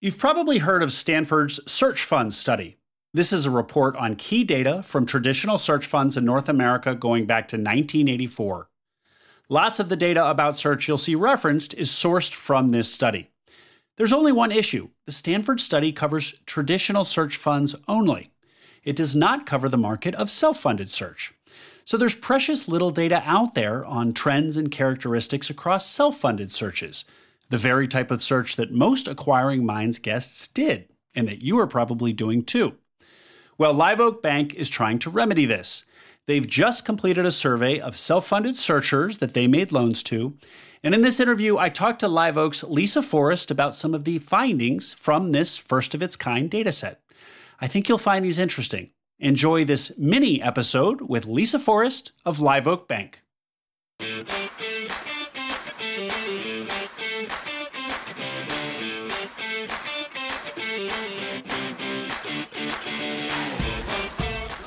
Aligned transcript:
You've 0.00 0.16
probably 0.16 0.58
heard 0.58 0.84
of 0.84 0.92
Stanford's 0.92 1.58
Search 1.68 2.04
Fund 2.04 2.32
Study. 2.32 2.76
This 3.12 3.32
is 3.32 3.44
a 3.44 3.50
report 3.50 3.96
on 3.96 4.14
key 4.14 4.44
data 4.44 4.84
from 4.84 5.04
traditional 5.04 5.58
search 5.58 5.86
funds 5.86 6.16
in 6.16 6.24
North 6.24 6.48
America 6.48 6.94
going 6.94 7.26
back 7.26 7.48
to 7.48 7.56
1984. 7.56 8.68
Lots 9.48 9.80
of 9.80 9.88
the 9.88 9.96
data 9.96 10.24
about 10.30 10.56
search 10.56 10.86
you'll 10.86 10.98
see 10.98 11.16
referenced 11.16 11.74
is 11.74 11.90
sourced 11.90 12.32
from 12.32 12.68
this 12.68 12.88
study. 12.88 13.32
There's 13.96 14.12
only 14.12 14.30
one 14.30 14.52
issue 14.52 14.90
the 15.04 15.10
Stanford 15.10 15.58
study 15.58 15.90
covers 15.90 16.34
traditional 16.46 17.04
search 17.04 17.36
funds 17.36 17.74
only. 17.88 18.30
It 18.84 18.94
does 18.94 19.16
not 19.16 19.46
cover 19.46 19.68
the 19.68 19.76
market 19.76 20.14
of 20.14 20.30
self 20.30 20.60
funded 20.60 20.90
search. 20.90 21.34
So 21.84 21.96
there's 21.96 22.14
precious 22.14 22.68
little 22.68 22.92
data 22.92 23.20
out 23.26 23.54
there 23.56 23.84
on 23.84 24.12
trends 24.12 24.56
and 24.56 24.70
characteristics 24.70 25.50
across 25.50 25.90
self 25.90 26.16
funded 26.18 26.52
searches, 26.52 27.04
the 27.50 27.58
very 27.58 27.88
type 27.88 28.10
of 28.10 28.22
search 28.22 28.56
that 28.56 28.72
most 28.72 29.08
Acquiring 29.08 29.64
Minds 29.64 29.98
guests 29.98 30.48
did, 30.48 30.88
and 31.14 31.26
that 31.28 31.42
you 31.42 31.58
are 31.58 31.66
probably 31.66 32.12
doing 32.12 32.44
too. 32.44 32.76
Well, 33.56 33.74
Live 33.74 34.00
Oak 34.00 34.22
Bank 34.22 34.54
is 34.54 34.68
trying 34.68 34.98
to 35.00 35.10
remedy 35.10 35.44
this. 35.44 35.84
They've 36.26 36.46
just 36.46 36.84
completed 36.84 37.24
a 37.24 37.30
survey 37.30 37.80
of 37.80 37.96
self 37.96 38.26
funded 38.26 38.56
searchers 38.56 39.18
that 39.18 39.34
they 39.34 39.46
made 39.46 39.72
loans 39.72 40.02
to. 40.04 40.36
And 40.84 40.94
in 40.94 41.00
this 41.00 41.18
interview, 41.18 41.56
I 41.58 41.70
talked 41.70 42.00
to 42.00 42.08
Live 42.08 42.38
Oak's 42.38 42.62
Lisa 42.62 43.02
Forrest 43.02 43.50
about 43.50 43.74
some 43.74 43.94
of 43.94 44.04
the 44.04 44.18
findings 44.18 44.92
from 44.92 45.32
this 45.32 45.56
first 45.56 45.94
of 45.94 46.02
its 46.02 46.14
kind 46.16 46.50
dataset. 46.50 46.96
I 47.60 47.66
think 47.66 47.88
you'll 47.88 47.98
find 47.98 48.24
these 48.24 48.38
interesting. 48.38 48.90
Enjoy 49.18 49.64
this 49.64 49.98
mini 49.98 50.40
episode 50.40 51.00
with 51.00 51.26
Lisa 51.26 51.58
Forrest 51.58 52.12
of 52.24 52.38
Live 52.38 52.68
Oak 52.68 52.86
Bank. 52.86 53.22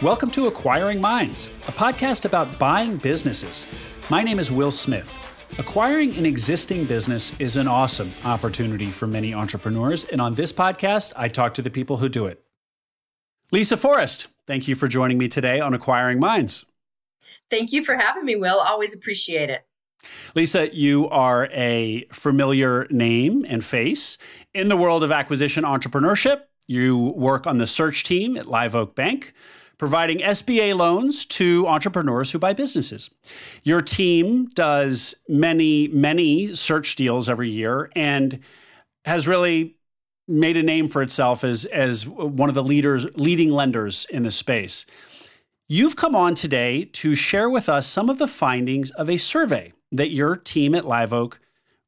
Welcome 0.01 0.31
to 0.31 0.47
Acquiring 0.47 0.99
Minds, 0.99 1.49
a 1.67 1.71
podcast 1.71 2.25
about 2.25 2.57
buying 2.57 2.97
businesses. 2.97 3.67
My 4.09 4.23
name 4.23 4.39
is 4.39 4.51
Will 4.51 4.71
Smith. 4.71 5.15
Acquiring 5.59 6.15
an 6.15 6.25
existing 6.25 6.85
business 6.85 7.39
is 7.39 7.55
an 7.55 7.67
awesome 7.67 8.11
opportunity 8.23 8.89
for 8.89 9.05
many 9.05 9.31
entrepreneurs, 9.35 10.05
and 10.05 10.19
on 10.19 10.33
this 10.33 10.51
podcast, 10.51 11.13
I 11.15 11.27
talk 11.27 11.53
to 11.53 11.61
the 11.61 11.69
people 11.69 11.97
who 11.97 12.09
do 12.09 12.25
it. 12.25 12.43
Lisa 13.51 13.77
Forrest, 13.77 14.25
thank 14.47 14.67
you 14.67 14.73
for 14.73 14.87
joining 14.87 15.19
me 15.19 15.27
today 15.27 15.59
on 15.59 15.75
Acquiring 15.75 16.19
Minds. 16.19 16.65
Thank 17.51 17.71
you 17.71 17.83
for 17.83 17.95
having 17.95 18.25
me, 18.25 18.35
Will. 18.35 18.57
Always 18.57 18.95
appreciate 18.95 19.51
it. 19.51 19.67
Lisa, 20.33 20.75
you 20.75 21.09
are 21.09 21.47
a 21.51 22.05
familiar 22.05 22.87
name 22.89 23.45
and 23.47 23.63
face 23.63 24.17
in 24.51 24.67
the 24.67 24.77
world 24.77 25.03
of 25.03 25.11
acquisition 25.11 25.63
entrepreneurship. 25.63 26.41
You 26.65 26.97
work 26.97 27.45
on 27.45 27.59
the 27.59 27.67
search 27.67 28.03
team 28.03 28.35
at 28.35 28.47
Live 28.47 28.73
Oak 28.73 28.95
Bank 28.95 29.35
providing 29.81 30.19
SBA 30.19 30.77
loans 30.77 31.25
to 31.25 31.67
entrepreneurs 31.67 32.29
who 32.31 32.37
buy 32.37 32.53
businesses. 32.53 33.09
Your 33.63 33.81
team 33.81 34.45
does 34.53 35.15
many, 35.27 35.87
many 35.87 36.53
search 36.53 36.95
deals 36.95 37.27
every 37.27 37.49
year 37.49 37.89
and 37.95 38.37
has 39.05 39.27
really 39.27 39.73
made 40.27 40.55
a 40.55 40.61
name 40.61 40.87
for 40.87 41.01
itself 41.01 41.43
as, 41.43 41.65
as 41.65 42.05
one 42.05 42.47
of 42.47 42.53
the 42.53 42.63
leaders, 42.63 43.07
leading 43.15 43.49
lenders 43.49 44.05
in 44.11 44.21
the 44.21 44.29
space. 44.29 44.85
You've 45.67 45.95
come 45.95 46.15
on 46.15 46.35
today 46.35 46.85
to 46.85 47.15
share 47.15 47.49
with 47.49 47.67
us 47.67 47.87
some 47.87 48.07
of 48.07 48.19
the 48.19 48.27
findings 48.27 48.91
of 48.91 49.09
a 49.09 49.17
survey 49.17 49.73
that 49.91 50.11
your 50.11 50.35
team 50.35 50.75
at 50.75 50.85
Live 50.85 51.11
Oak 51.11 51.39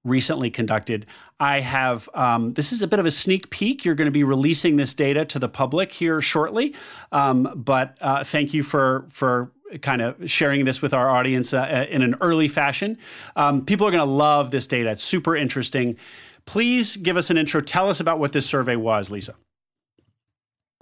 recently 0.03 0.49
conducted. 0.49 1.05
I 1.39 1.61
have, 1.61 2.09
um, 2.13 2.53
this 2.53 2.71
is 2.71 2.81
a 2.81 2.87
bit 2.87 2.99
of 2.99 3.05
a 3.05 3.11
sneak 3.11 3.49
peek. 3.49 3.85
You're 3.85 3.95
going 3.95 4.07
to 4.07 4.11
be 4.11 4.23
releasing 4.23 4.75
this 4.75 4.93
data 4.93 5.25
to 5.25 5.39
the 5.39 5.49
public 5.49 5.91
here 5.91 6.21
shortly. 6.21 6.75
Um, 7.11 7.51
but 7.55 7.97
uh, 8.01 8.23
thank 8.23 8.53
you 8.53 8.63
for, 8.63 9.05
for 9.09 9.51
kind 9.81 10.01
of 10.01 10.29
sharing 10.29 10.65
this 10.65 10.81
with 10.81 10.93
our 10.93 11.09
audience 11.09 11.53
uh, 11.53 11.87
in 11.89 12.01
an 12.01 12.15
early 12.21 12.47
fashion. 12.47 12.97
Um, 13.35 13.65
people 13.65 13.87
are 13.87 13.91
going 13.91 14.05
to 14.05 14.11
love 14.11 14.51
this 14.51 14.67
data. 14.67 14.91
It's 14.91 15.03
super 15.03 15.35
interesting. 15.35 15.97
Please 16.45 16.97
give 16.97 17.17
us 17.17 17.29
an 17.29 17.37
intro. 17.37 17.61
Tell 17.61 17.89
us 17.89 17.99
about 17.99 18.19
what 18.19 18.33
this 18.33 18.45
survey 18.45 18.75
was, 18.75 19.09
Lisa. 19.09 19.35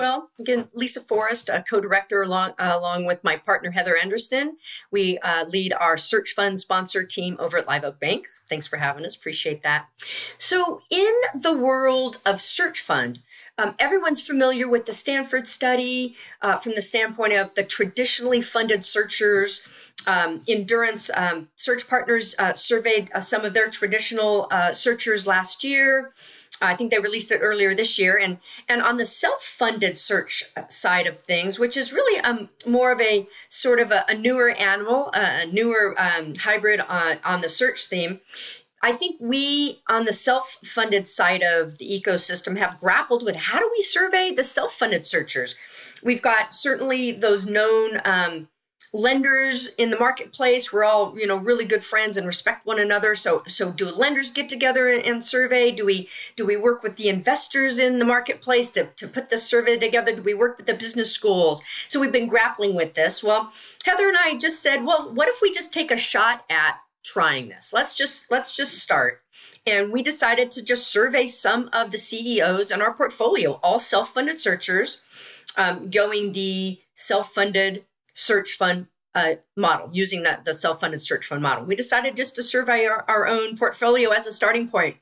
Well, 0.02 0.32
again, 0.40 0.68
Lisa 0.74 1.00
Forrest, 1.02 1.48
a 1.48 1.64
co-director 1.70 2.24
along 2.24 2.54
uh, 2.58 2.72
along 2.74 3.06
with 3.06 3.24
my 3.24 3.38
partner 3.38 3.70
Heather 3.70 3.96
Anderson. 3.96 4.58
We 4.90 5.20
uh, 5.20 5.46
lead 5.46 5.74
our 5.74 5.96
search 5.96 6.32
fund 6.32 6.58
sponsor 6.58 7.04
team 7.04 7.38
over 7.38 7.60
at 7.60 7.68
Live 7.68 7.84
Oak 7.84 8.00
Banks. 8.00 8.42
Thanks 8.50 8.66
for 8.66 8.78
having 8.78 9.06
us. 9.06 9.16
Appreciate 9.16 9.62
that. 9.62 9.90
So, 10.40 10.82
in 10.90 11.14
the 11.36 11.56
world 11.56 12.18
of 12.26 12.42
search 12.42 12.80
fund, 12.82 13.20
um, 13.60 13.76
everyone's 13.78 14.22
familiar 14.22 14.68
with 14.68 14.88
the 14.88 14.92
Stanford 14.92 15.48
study 15.48 16.16
uh, 16.42 16.58
from 16.58 16.74
the 16.74 16.82
standpoint 16.82 17.34
of 17.34 17.54
the 17.54 17.64
traditionally 17.64 18.42
funded 18.42 18.84
searchers. 18.84 19.62
Um, 20.08 20.42
Endurance 20.48 21.12
um, 21.14 21.50
Search 21.58 21.88
Partners 21.88 22.34
uh, 22.40 22.54
surveyed 22.54 23.12
uh, 23.14 23.20
some 23.20 23.46
of 23.46 23.54
their 23.54 23.68
traditional 23.68 24.48
uh, 24.50 24.74
searchers 24.74 25.28
last 25.28 25.64
year. 25.64 26.12
I 26.62 26.76
think 26.76 26.92
they 26.92 27.00
released 27.00 27.32
it 27.32 27.40
earlier 27.40 27.74
this 27.74 27.98
year, 27.98 28.18
and 28.18 28.40
and 28.70 28.82
on 28.82 28.98
the 28.98 29.06
self-funded 29.06 29.98
search 29.98 30.44
side 30.70 31.08
of 31.08 31.18
things, 31.18 31.60
which 31.60 31.76
is 31.76 31.94
really 31.94 32.20
um, 32.22 32.50
more 32.66 32.92
of 32.92 33.02
a 33.02 33.28
sort 33.50 33.80
of 33.80 33.92
a, 33.92 34.06
a 34.08 34.14
newer 34.14 34.50
animal, 34.52 35.10
a 35.14 35.46
newer 35.46 35.96
um, 35.98 36.34
hybrid 36.36 36.80
on, 36.82 37.18
on 37.24 37.42
the 37.42 37.50
search 37.50 37.86
theme. 37.86 38.20
I 38.84 38.94
think 38.94 39.18
we, 39.20 39.82
on 39.88 40.06
the 40.06 40.14
self 40.14 40.58
funded 40.64 41.08
side 41.08 41.44
of 41.44 41.78
the 41.78 41.86
ecosystem, 41.86 42.58
have 42.58 42.80
grappled 42.80 43.24
with 43.24 43.36
how 43.36 43.60
do 43.60 43.70
we 43.72 43.82
survey 43.82 44.34
the 44.34 44.44
self 44.44 44.74
funded 44.74 45.06
searchers? 45.06 45.56
We've 46.04 46.22
got 46.22 46.54
certainly 46.54 47.12
those 47.12 47.46
known 47.46 48.02
um, 48.06 48.48
lenders 48.94 49.68
in 49.78 49.90
the 49.90 49.98
marketplace. 49.98 50.72
We're 50.72 50.84
all 50.84 51.18
you 51.18 51.28
know 51.28 51.38
really 51.38 51.66
good 51.66 51.84
friends 51.84 52.18
and 52.18 52.28
respect 52.28 52.66
one 52.66 52.80
another. 52.80 53.16
So 53.16 53.44
so 53.48 53.72
do 53.72 53.90
lenders 53.90 54.32
get 54.32 54.50
together 54.50 54.90
and, 54.90 55.24
survey? 55.24 55.72
Do 55.72 55.86
we 55.86 56.10
do 56.36 56.46
we 56.46 56.58
work 56.58 56.84
with 56.84 56.98
the 56.98 57.10
investors 57.10 57.78
in 57.78 58.00
the 58.00 58.06
marketplace 58.06 58.72
to, 58.72 58.88
to 58.96 59.08
put 59.08 59.30
this 59.30 59.44
survey 59.44 59.78
together? 59.78 60.16
Do 60.16 60.24
we 60.24 60.34
work 60.34 60.58
with 60.58 60.66
the 60.66 60.74
business 60.74 61.12
schools? 61.12 61.62
So 61.88 62.00
we've 62.00 62.12
been 62.12 62.28
grappling 62.28 62.76
with 62.76 62.94
this. 62.94 63.24
Well 63.24 63.54
heather 63.86 64.08
and 64.08 64.18
i 64.18 64.38
just 64.38 64.62
said 64.62 64.86
well 64.86 65.12
what 65.12 65.28
if 65.28 65.42
we 65.42 65.52
just 65.52 65.74
take 65.74 65.90
a 65.90 65.98
shot 65.98 66.46
at 66.50 66.78
trying 67.04 67.50
this? 67.50 67.74
Let's 67.74 67.96
just 67.96 68.26
let's 68.30 68.56
just 68.56 68.80
start. 68.80 69.22
And 69.66 69.92
we 69.92 70.02
decided 70.02 70.52
to 70.52 70.64
just 70.64 70.92
survey 70.92 71.28
some 71.28 71.70
of 71.74 71.92
the 71.92 71.98
ceos 71.98 72.72
in 72.72 72.82
our 72.82 72.94
portfolio 72.94 73.60
all 73.64 73.80
self-funded 73.80 74.42
searchers 74.42 75.04
um, 75.58 75.90
going 75.90 76.32
the 76.32 76.80
self-funded 76.96 77.86
search 78.14 78.52
fund 78.52 78.88
uh, 79.14 79.34
model 79.58 79.90
using 79.92 80.24
that 80.24 80.46
the 80.46 80.54
self-funded 80.54 81.04
search 81.04 81.26
fund 81.26 81.42
model. 81.42 81.66
We 81.66 81.76
decided 81.76 82.16
just 82.16 82.36
to 82.36 82.44
survey 82.44 82.86
our, 82.86 83.04
our 83.08 83.28
own 83.28 83.58
portfolio 83.58 84.12
as 84.12 84.28
a 84.28 84.32
starting 84.32 84.68
point. 84.68 84.98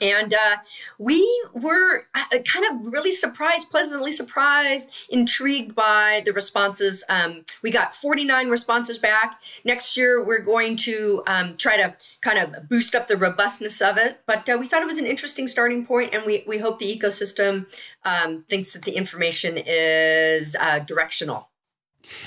And 0.00 0.32
uh, 0.32 0.56
we 0.98 1.44
were 1.52 2.04
uh, 2.14 2.38
kind 2.46 2.64
of 2.70 2.92
really 2.92 3.12
surprised, 3.12 3.70
pleasantly 3.70 4.12
surprised, 4.12 4.90
intrigued 5.10 5.74
by 5.74 6.22
the 6.24 6.32
responses. 6.32 7.02
Um, 7.08 7.44
we 7.62 7.70
got 7.70 7.94
49 7.94 8.48
responses 8.48 8.98
back. 8.98 9.42
Next 9.64 9.96
year, 9.96 10.24
we're 10.24 10.40
going 10.40 10.76
to 10.78 11.22
um, 11.26 11.56
try 11.56 11.76
to 11.76 11.96
kind 12.22 12.38
of 12.38 12.68
boost 12.68 12.94
up 12.94 13.08
the 13.08 13.16
robustness 13.16 13.82
of 13.82 13.98
it. 13.98 14.20
But 14.26 14.48
uh, 14.48 14.56
we 14.58 14.68
thought 14.68 14.82
it 14.82 14.86
was 14.86 14.98
an 14.98 15.06
interesting 15.06 15.46
starting 15.46 15.84
point, 15.84 16.14
and 16.14 16.24
we, 16.24 16.44
we 16.46 16.58
hope 16.58 16.78
the 16.78 16.96
ecosystem 16.96 17.66
um, 18.04 18.44
thinks 18.48 18.72
that 18.72 18.82
the 18.82 18.92
information 18.92 19.58
is 19.58 20.56
uh, 20.58 20.78
directional 20.78 21.49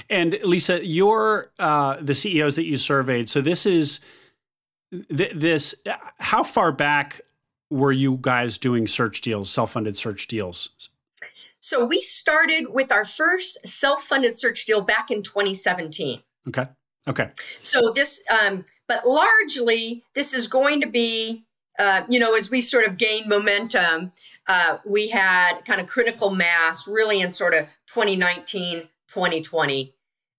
and 0.09 0.37
Lisa, 0.43 0.85
you're 0.85 1.51
uh, 1.59 1.97
the 2.01 2.13
CEOs 2.13 2.55
that 2.55 2.65
you 2.65 2.77
surveyed. 2.77 3.29
So 3.29 3.41
this 3.41 3.65
is 3.65 3.99
th- 5.15 5.33
this. 5.35 5.75
How 6.19 6.43
far 6.43 6.71
back 6.71 7.21
were 7.69 7.91
you 7.91 8.19
guys 8.21 8.57
doing 8.57 8.87
search 8.87 9.21
deals, 9.21 9.49
self-funded 9.49 9.97
search 9.97 10.27
deals? 10.27 10.69
So 11.59 11.85
we 11.85 12.01
started 12.01 12.73
with 12.73 12.91
our 12.91 13.05
first 13.05 13.65
self-funded 13.65 14.37
search 14.37 14.65
deal 14.65 14.81
back 14.81 15.09
in 15.09 15.23
2017. 15.23 16.21
Okay. 16.49 16.67
Okay. 17.07 17.29
So 17.61 17.91
this, 17.93 18.21
um, 18.29 18.63
but 18.87 19.07
largely, 19.07 20.03
this 20.13 20.33
is 20.33 20.47
going 20.47 20.81
to 20.81 20.87
be, 20.87 21.45
uh, 21.79 22.05
you 22.07 22.19
know, 22.19 22.35
as 22.35 22.49
we 22.49 22.61
sort 22.61 22.85
of 22.85 22.97
gain 22.97 23.27
momentum, 23.27 24.11
uh, 24.47 24.77
we 24.85 25.09
had 25.09 25.61
kind 25.65 25.81
of 25.81 25.87
critical 25.87 26.29
mass 26.29 26.87
really 26.87 27.21
in 27.21 27.31
sort 27.31 27.53
of 27.53 27.65
2019, 27.87 28.87
2020 29.13 29.93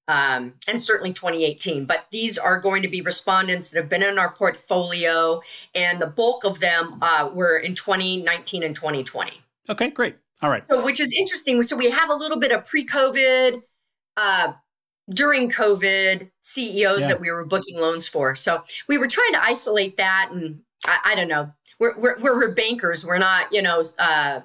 um, 0.08 0.54
and 0.68 0.80
certainly 0.80 1.12
2018. 1.12 1.86
But 1.86 2.06
these 2.10 2.36
are 2.38 2.60
going 2.60 2.82
to 2.82 2.88
be 2.88 3.00
respondents 3.00 3.70
that 3.70 3.80
have 3.80 3.88
been 3.88 4.02
in 4.02 4.18
our 4.18 4.32
portfolio, 4.32 5.40
and 5.74 6.00
the 6.00 6.06
bulk 6.06 6.44
of 6.44 6.60
them 6.60 6.98
uh, 7.00 7.30
were 7.32 7.58
in 7.58 7.74
2019 7.74 8.62
and 8.62 8.74
2020. 8.74 9.32
Okay, 9.68 9.90
great. 9.90 10.16
All 10.42 10.50
right. 10.50 10.64
So, 10.70 10.84
which 10.84 11.00
is 11.00 11.12
interesting. 11.12 11.62
So 11.62 11.76
we 11.76 11.90
have 11.90 12.10
a 12.10 12.14
little 12.14 12.38
bit 12.38 12.52
of 12.52 12.66
pre-COVID, 12.66 13.62
uh, 14.16 14.52
during 15.10 15.50
COVID 15.50 16.30
CEOs 16.40 17.02
yeah. 17.02 17.08
that 17.08 17.20
we 17.20 17.30
were 17.30 17.44
booking 17.44 17.78
loans 17.78 18.08
for. 18.08 18.34
So 18.34 18.62
we 18.88 18.96
were 18.96 19.06
trying 19.06 19.32
to 19.32 19.42
isolate 19.42 19.98
that, 19.98 20.30
and 20.32 20.60
I, 20.86 20.98
I 21.04 21.14
don't 21.14 21.28
know. 21.28 21.52
we're, 21.78 21.98
we're, 21.98 22.20
we're 22.20 22.52
bankers. 22.52 23.04
We're 23.04 23.18
not, 23.18 23.52
you 23.52 23.60
know, 23.60 23.84
uh, 23.98 24.40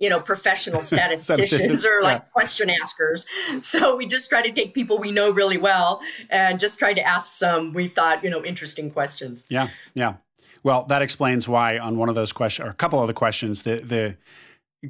you 0.00 0.08
know, 0.08 0.18
professional 0.18 0.82
statisticians 0.94 1.84
or 1.84 2.02
like 2.02 2.22
yeah. 2.22 2.28
question 2.32 2.70
askers. 2.70 3.26
So 3.60 3.96
we 3.96 4.06
just 4.06 4.28
try 4.28 4.42
to 4.42 4.50
take 4.50 4.74
people 4.74 4.98
we 4.98 5.12
know 5.12 5.30
really 5.30 5.58
well 5.58 6.00
and 6.30 6.58
just 6.58 6.78
try 6.78 6.92
to 6.92 7.02
ask 7.02 7.36
some 7.36 7.72
we 7.72 7.86
thought, 7.88 8.24
you 8.24 8.30
know, 8.30 8.44
interesting 8.44 8.90
questions. 8.90 9.46
Yeah, 9.48 9.68
yeah. 9.94 10.14
Well, 10.62 10.84
that 10.84 11.02
explains 11.02 11.48
why 11.48 11.78
on 11.78 11.96
one 11.96 12.08
of 12.08 12.14
those 12.14 12.32
questions, 12.32 12.66
or 12.66 12.70
a 12.70 12.74
couple 12.74 13.00
of 13.00 13.06
the 13.06 13.14
questions, 13.14 13.62
the 13.62 13.76
the 13.76 14.16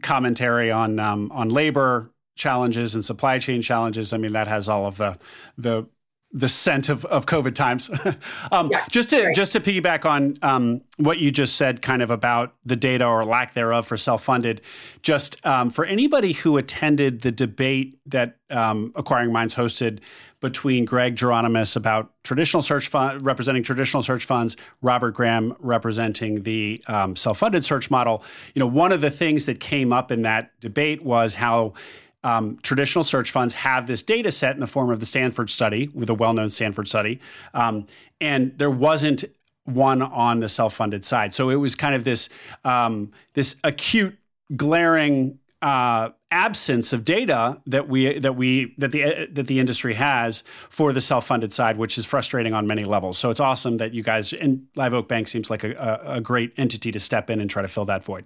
commentary 0.02 0.70
on 0.70 0.98
um, 0.98 1.30
on 1.32 1.48
labor 1.48 2.10
challenges 2.36 2.94
and 2.94 3.04
supply 3.04 3.38
chain 3.38 3.62
challenges. 3.62 4.12
I 4.12 4.16
mean, 4.16 4.32
that 4.32 4.46
has 4.46 4.68
all 4.68 4.86
of 4.86 4.96
the 4.96 5.18
the 5.58 5.86
the 6.32 6.48
scent 6.48 6.88
of, 6.88 7.04
of 7.06 7.26
COVID 7.26 7.54
times. 7.54 7.90
um, 8.52 8.70
yeah, 8.70 8.84
just 8.88 9.10
to 9.10 9.32
just 9.34 9.52
to 9.52 9.60
piggyback 9.60 10.04
on 10.04 10.34
um, 10.42 10.80
what 10.96 11.18
you 11.18 11.30
just 11.30 11.56
said, 11.56 11.82
kind 11.82 12.02
of 12.02 12.10
about 12.10 12.54
the 12.64 12.76
data 12.76 13.04
or 13.04 13.24
lack 13.24 13.54
thereof 13.54 13.86
for 13.86 13.96
self 13.96 14.22
funded. 14.22 14.60
Just 15.02 15.44
um, 15.44 15.70
for 15.70 15.84
anybody 15.84 16.32
who 16.32 16.56
attended 16.56 17.22
the 17.22 17.32
debate 17.32 17.98
that 18.06 18.36
um, 18.50 18.92
Acquiring 18.94 19.32
Minds 19.32 19.54
hosted 19.54 20.00
between 20.40 20.84
Greg 20.84 21.16
Geronemus 21.16 21.76
about 21.76 22.12
traditional 22.22 22.62
search 22.62 22.88
fund 22.88 23.24
representing 23.24 23.62
traditional 23.62 24.02
search 24.02 24.24
funds, 24.24 24.56
Robert 24.82 25.12
Graham 25.12 25.54
representing 25.58 26.44
the 26.44 26.80
um, 26.86 27.16
self 27.16 27.38
funded 27.38 27.64
search 27.64 27.90
model. 27.90 28.22
You 28.54 28.60
know, 28.60 28.66
one 28.66 28.92
of 28.92 29.00
the 29.00 29.10
things 29.10 29.46
that 29.46 29.58
came 29.58 29.92
up 29.92 30.12
in 30.12 30.22
that 30.22 30.58
debate 30.60 31.02
was 31.02 31.34
how 31.34 31.74
um, 32.24 32.58
traditional 32.62 33.04
search 33.04 33.30
funds 33.30 33.54
have 33.54 33.86
this 33.86 34.02
data 34.02 34.30
set 34.30 34.54
in 34.54 34.60
the 34.60 34.66
form 34.66 34.90
of 34.90 35.00
the 35.00 35.06
Stanford 35.06 35.50
study, 35.50 35.88
with 35.94 36.10
a 36.10 36.14
well 36.14 36.32
known 36.32 36.50
Stanford 36.50 36.88
study. 36.88 37.20
Um, 37.54 37.86
and 38.20 38.56
there 38.58 38.70
wasn't 38.70 39.24
one 39.64 40.02
on 40.02 40.40
the 40.40 40.48
self 40.48 40.74
funded 40.74 41.04
side. 41.04 41.32
So 41.34 41.50
it 41.50 41.56
was 41.56 41.74
kind 41.74 41.94
of 41.94 42.04
this, 42.04 42.28
um, 42.64 43.12
this 43.34 43.56
acute, 43.64 44.16
glaring 44.56 45.38
uh, 45.62 46.10
absence 46.30 46.92
of 46.92 47.04
data 47.04 47.60
that 47.66 47.88
we 47.88 48.18
that 48.18 48.36
we 48.36 48.74
that 48.78 48.92
the 48.92 49.28
that 49.32 49.46
the 49.46 49.58
industry 49.58 49.94
has 49.94 50.42
for 50.46 50.92
the 50.92 51.00
self-funded 51.00 51.52
side, 51.52 51.76
which 51.76 51.98
is 51.98 52.04
frustrating 52.04 52.54
on 52.54 52.66
many 52.66 52.84
levels. 52.84 53.18
So 53.18 53.30
it's 53.30 53.40
awesome 53.40 53.76
that 53.78 53.92
you 53.92 54.02
guys 54.02 54.32
and 54.32 54.66
Live 54.76 54.94
Oak 54.94 55.08
Bank 55.08 55.28
seems 55.28 55.50
like 55.50 55.64
a, 55.64 55.72
a, 55.72 56.16
a 56.16 56.20
great 56.20 56.52
entity 56.56 56.90
to 56.92 56.98
step 56.98 57.30
in 57.30 57.40
and 57.40 57.50
try 57.50 57.62
to 57.62 57.68
fill 57.68 57.84
that 57.86 58.02
void 58.04 58.24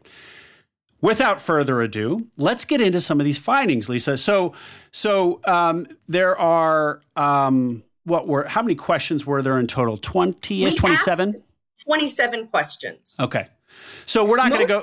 without 1.05 1.39
further 1.39 1.83
ado, 1.83 2.27
let's 2.39 2.65
get 2.65 2.81
into 2.81 2.99
some 2.99 3.21
of 3.21 3.25
these 3.27 3.37
findings, 3.37 3.91
Lisa. 3.91 4.17
So, 4.17 4.55
so 4.91 5.39
um, 5.45 5.87
there 6.09 6.37
are 6.39 7.03
um, 7.15 7.85
what 8.05 8.27
were 8.27 8.49
how 8.49 8.63
many 8.63 8.75
questions 8.75 9.27
were 9.27 9.43
there 9.43 9.59
in 9.59 9.67
total? 9.67 9.99
Twenty 9.99 10.65
ish, 10.65 10.75
twenty 10.75 10.97
seven. 10.97 11.43
Twenty 11.85 12.09
seven 12.09 12.49
questions. 12.49 13.17
Okay. 13.21 13.47
So 14.07 14.25
we're 14.25 14.37
not 14.37 14.51
going 14.51 14.67
to 14.67 14.73
go. 14.73 14.83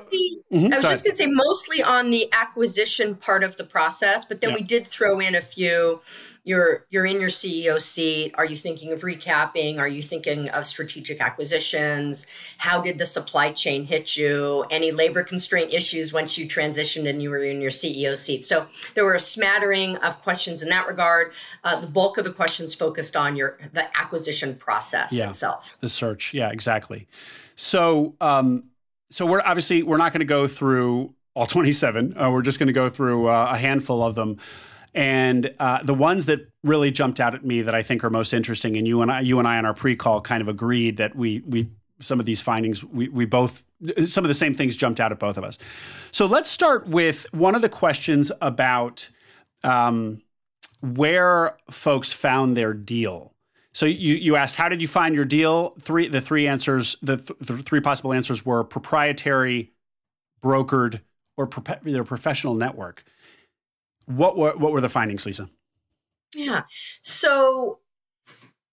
Mm-hmm, 0.52 0.74
I 0.74 0.78
was 0.78 0.86
go 0.86 0.92
just 0.92 1.04
going 1.04 1.12
to 1.12 1.18
say 1.18 1.28
mostly 1.28 1.82
on 1.82 2.10
the 2.12 2.32
acquisition 2.34 3.16
part 3.16 3.44
of 3.44 3.58
the 3.58 3.64
process, 3.64 4.26
but 4.26 4.42
then 4.42 4.52
yeah. 4.52 4.58
we 4.58 4.64
did 4.64 4.86
throw 4.86 5.20
in 5.20 5.34
a 5.34 5.42
few 5.42 6.02
you're 6.44 6.88
you're 6.90 7.06
in 7.06 7.20
your 7.20 7.30
CEO 7.30 7.80
seat. 7.80 8.34
Are 8.36 8.46
you 8.46 8.56
thinking 8.56 8.92
of 8.92 9.02
recapping? 9.02 9.78
Are 9.78 9.88
you 9.88 10.02
thinking 10.02 10.50
of 10.50 10.66
strategic 10.66 11.22
acquisitions? 11.22 12.26
How 12.58 12.82
did 12.82 12.98
the 12.98 13.06
supply 13.06 13.52
chain 13.52 13.86
hit 13.86 14.18
you? 14.18 14.66
Any 14.72 14.92
labor 14.92 15.24
constraint 15.24 15.72
issues 15.72 16.12
once 16.12 16.38
you 16.38 16.48
transitioned 16.48 17.08
and 17.08 17.22
you 17.22 17.30
were 17.30 17.44
in 17.44 17.62
your 17.62 17.72
CEO 17.72 18.18
seat? 18.18 18.44
So 18.44 18.68
there 18.96 19.06
were 19.06 19.14
a 19.14 19.20
smattering 19.20 19.98
of 19.98 20.20
questions 20.22 20.64
in 20.64 20.70
that 20.70 20.88
regard. 20.88 21.34
Uh, 21.64 21.80
the 21.80 21.88
bulk 21.88 22.18
of 22.18 22.24
the 22.24 22.34
questions 22.34 22.74
focused 22.74 23.16
on 23.16 23.36
your 23.36 23.60
the 23.74 23.86
acquisition 23.98 24.56
process 24.56 25.14
yeah, 25.14 25.30
itself. 25.30 25.78
The 25.80 25.90
search, 25.90 26.34
yeah, 26.34 26.50
exactly. 26.50 27.08
So 27.56 28.16
um, 28.20 28.64
so 29.12 29.28
we're 29.28 29.42
obviously 29.42 29.84
we're 29.84 29.98
not 29.98 30.12
going 30.12 30.22
to 30.22 30.26
go 30.26 30.48
through 30.48 31.14
all 31.34 31.46
27. 31.46 32.18
Uh, 32.18 32.32
we're 32.32 32.42
just 32.42 32.60
going 32.60 32.68
to 32.68 32.74
go 32.74 32.90
through 32.90 33.28
uh, 33.28 33.52
a 33.54 33.58
handful 33.58 34.04
of 34.04 34.16
them. 34.16 34.38
And 34.94 35.54
uh, 35.60 35.84
the 35.84 35.94
ones 35.94 36.26
that 36.26 36.50
really 36.64 36.92
jumped 36.92 37.20
out 37.20 37.34
at 37.34 37.46
me 37.46 37.62
that 37.62 37.74
I 37.74 37.82
think 37.82 38.04
are 38.04 38.10
most 38.10 38.34
interesting, 38.34 38.76
and 38.76 38.88
you 38.88 39.02
and 39.02 39.12
I, 39.12 39.22
you 39.22 39.40
and 39.40 39.48
I 39.48 39.58
on 39.58 39.66
our 39.66 39.74
pre-call 39.74 40.22
kind 40.22 40.42
of 40.42 40.48
agreed 40.48 40.98
that 40.98 41.16
we 41.16 41.42
we 41.46 41.70
some 42.00 42.20
of 42.20 42.26
these 42.26 42.42
findings 42.42 42.84
we 42.84 43.08
we 43.08 43.26
both 43.26 43.64
some 44.06 44.24
of 44.24 44.28
the 44.28 44.34
same 44.34 44.54
things 44.54 44.76
jumped 44.76 45.00
out 45.00 45.12
at 45.12 45.20
both 45.20 45.38
of 45.38 45.44
us. 45.44 45.58
So 46.12 46.26
let's 46.26 46.50
start 46.50 46.88
with 46.88 47.26
one 47.32 47.56
of 47.56 47.62
the 47.62 47.70
questions 47.70 48.32
about 48.42 49.10
um, 49.64 50.22
where 50.82 51.58
folks 51.70 52.12
found 52.12 52.58
their 52.58 52.74
deal. 52.74 53.34
So 53.74 53.86
you 53.86 54.16
you 54.16 54.36
asked 54.36 54.58
how 54.58 54.68
did 54.68 54.82
you 54.82 54.88
find 54.88 55.16
your 55.16 55.26
deal? 55.26 55.76
Three 55.80 56.08
the 56.10 56.22
three 56.22 56.48
answers 56.48 56.98
the, 57.02 57.18
th- 57.18 57.40
the 57.40 57.58
three 57.58 57.80
possible 57.80 58.12
answers 58.12 58.46
were 58.46 58.64
proprietary, 58.66 59.72
brokered, 60.44 61.02
or 61.38 61.48
their 61.84 62.04
professional 62.04 62.56
network. 62.56 63.06
What 64.16 64.38
were 64.38 64.56
what 64.58 64.72
were 64.72 64.82
the 64.82 64.90
findings, 64.90 65.26
Lisa? 65.26 65.50
Yeah. 66.36 66.64
So 67.02 67.80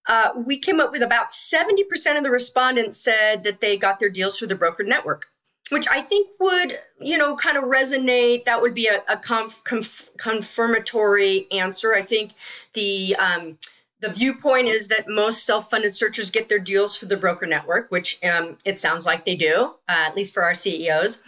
uh, 0.08 0.32
we 0.37 0.58
came 0.58 0.81
up 0.81 0.90
with 0.90 1.02
about 1.02 1.29
70% 1.29 2.17
of 2.17 2.23
the 2.23 2.31
respondents 2.31 2.99
said 2.99 3.44
that 3.44 3.61
they 3.61 3.76
got 3.76 4.00
their 4.00 4.08
deals 4.08 4.38
through 4.38 4.49
the 4.49 4.55
broker 4.55 4.82
network, 4.82 5.26
which 5.69 5.87
I 5.88 6.00
think 6.00 6.31
would, 6.40 6.79
you 6.99 7.19
know, 7.19 7.37
kind 7.37 7.58
of 7.58 7.64
resonate. 7.64 8.44
That 8.46 8.62
would 8.62 8.75
be 8.75 8.87
a, 8.87 9.02
a 9.08 9.19
conf, 9.19 9.62
conf, 9.64 10.11
confirmatory 10.17 11.46
answer. 11.52 11.94
I 11.94 12.02
think 12.02 12.32
the 12.73 13.17
um, 13.17 13.58
the 14.00 14.08
viewpoint 14.08 14.69
is 14.69 14.88
that 14.88 15.08
most 15.08 15.44
self-funded 15.44 15.94
searchers 15.94 16.31
get 16.31 16.49
their 16.49 16.61
deals 16.61 16.96
through 16.96 17.08
the 17.08 17.17
broker 17.17 17.46
network, 17.46 17.91
which 17.91 18.19
um, 18.25 18.56
it 18.64 18.79
sounds 18.79 19.05
like 19.05 19.25
they 19.25 19.34
do, 19.34 19.75
uh, 19.88 20.05
at 20.06 20.14
least 20.14 20.32
for 20.32 20.44
our 20.44 20.55
CEOs. 20.55 21.23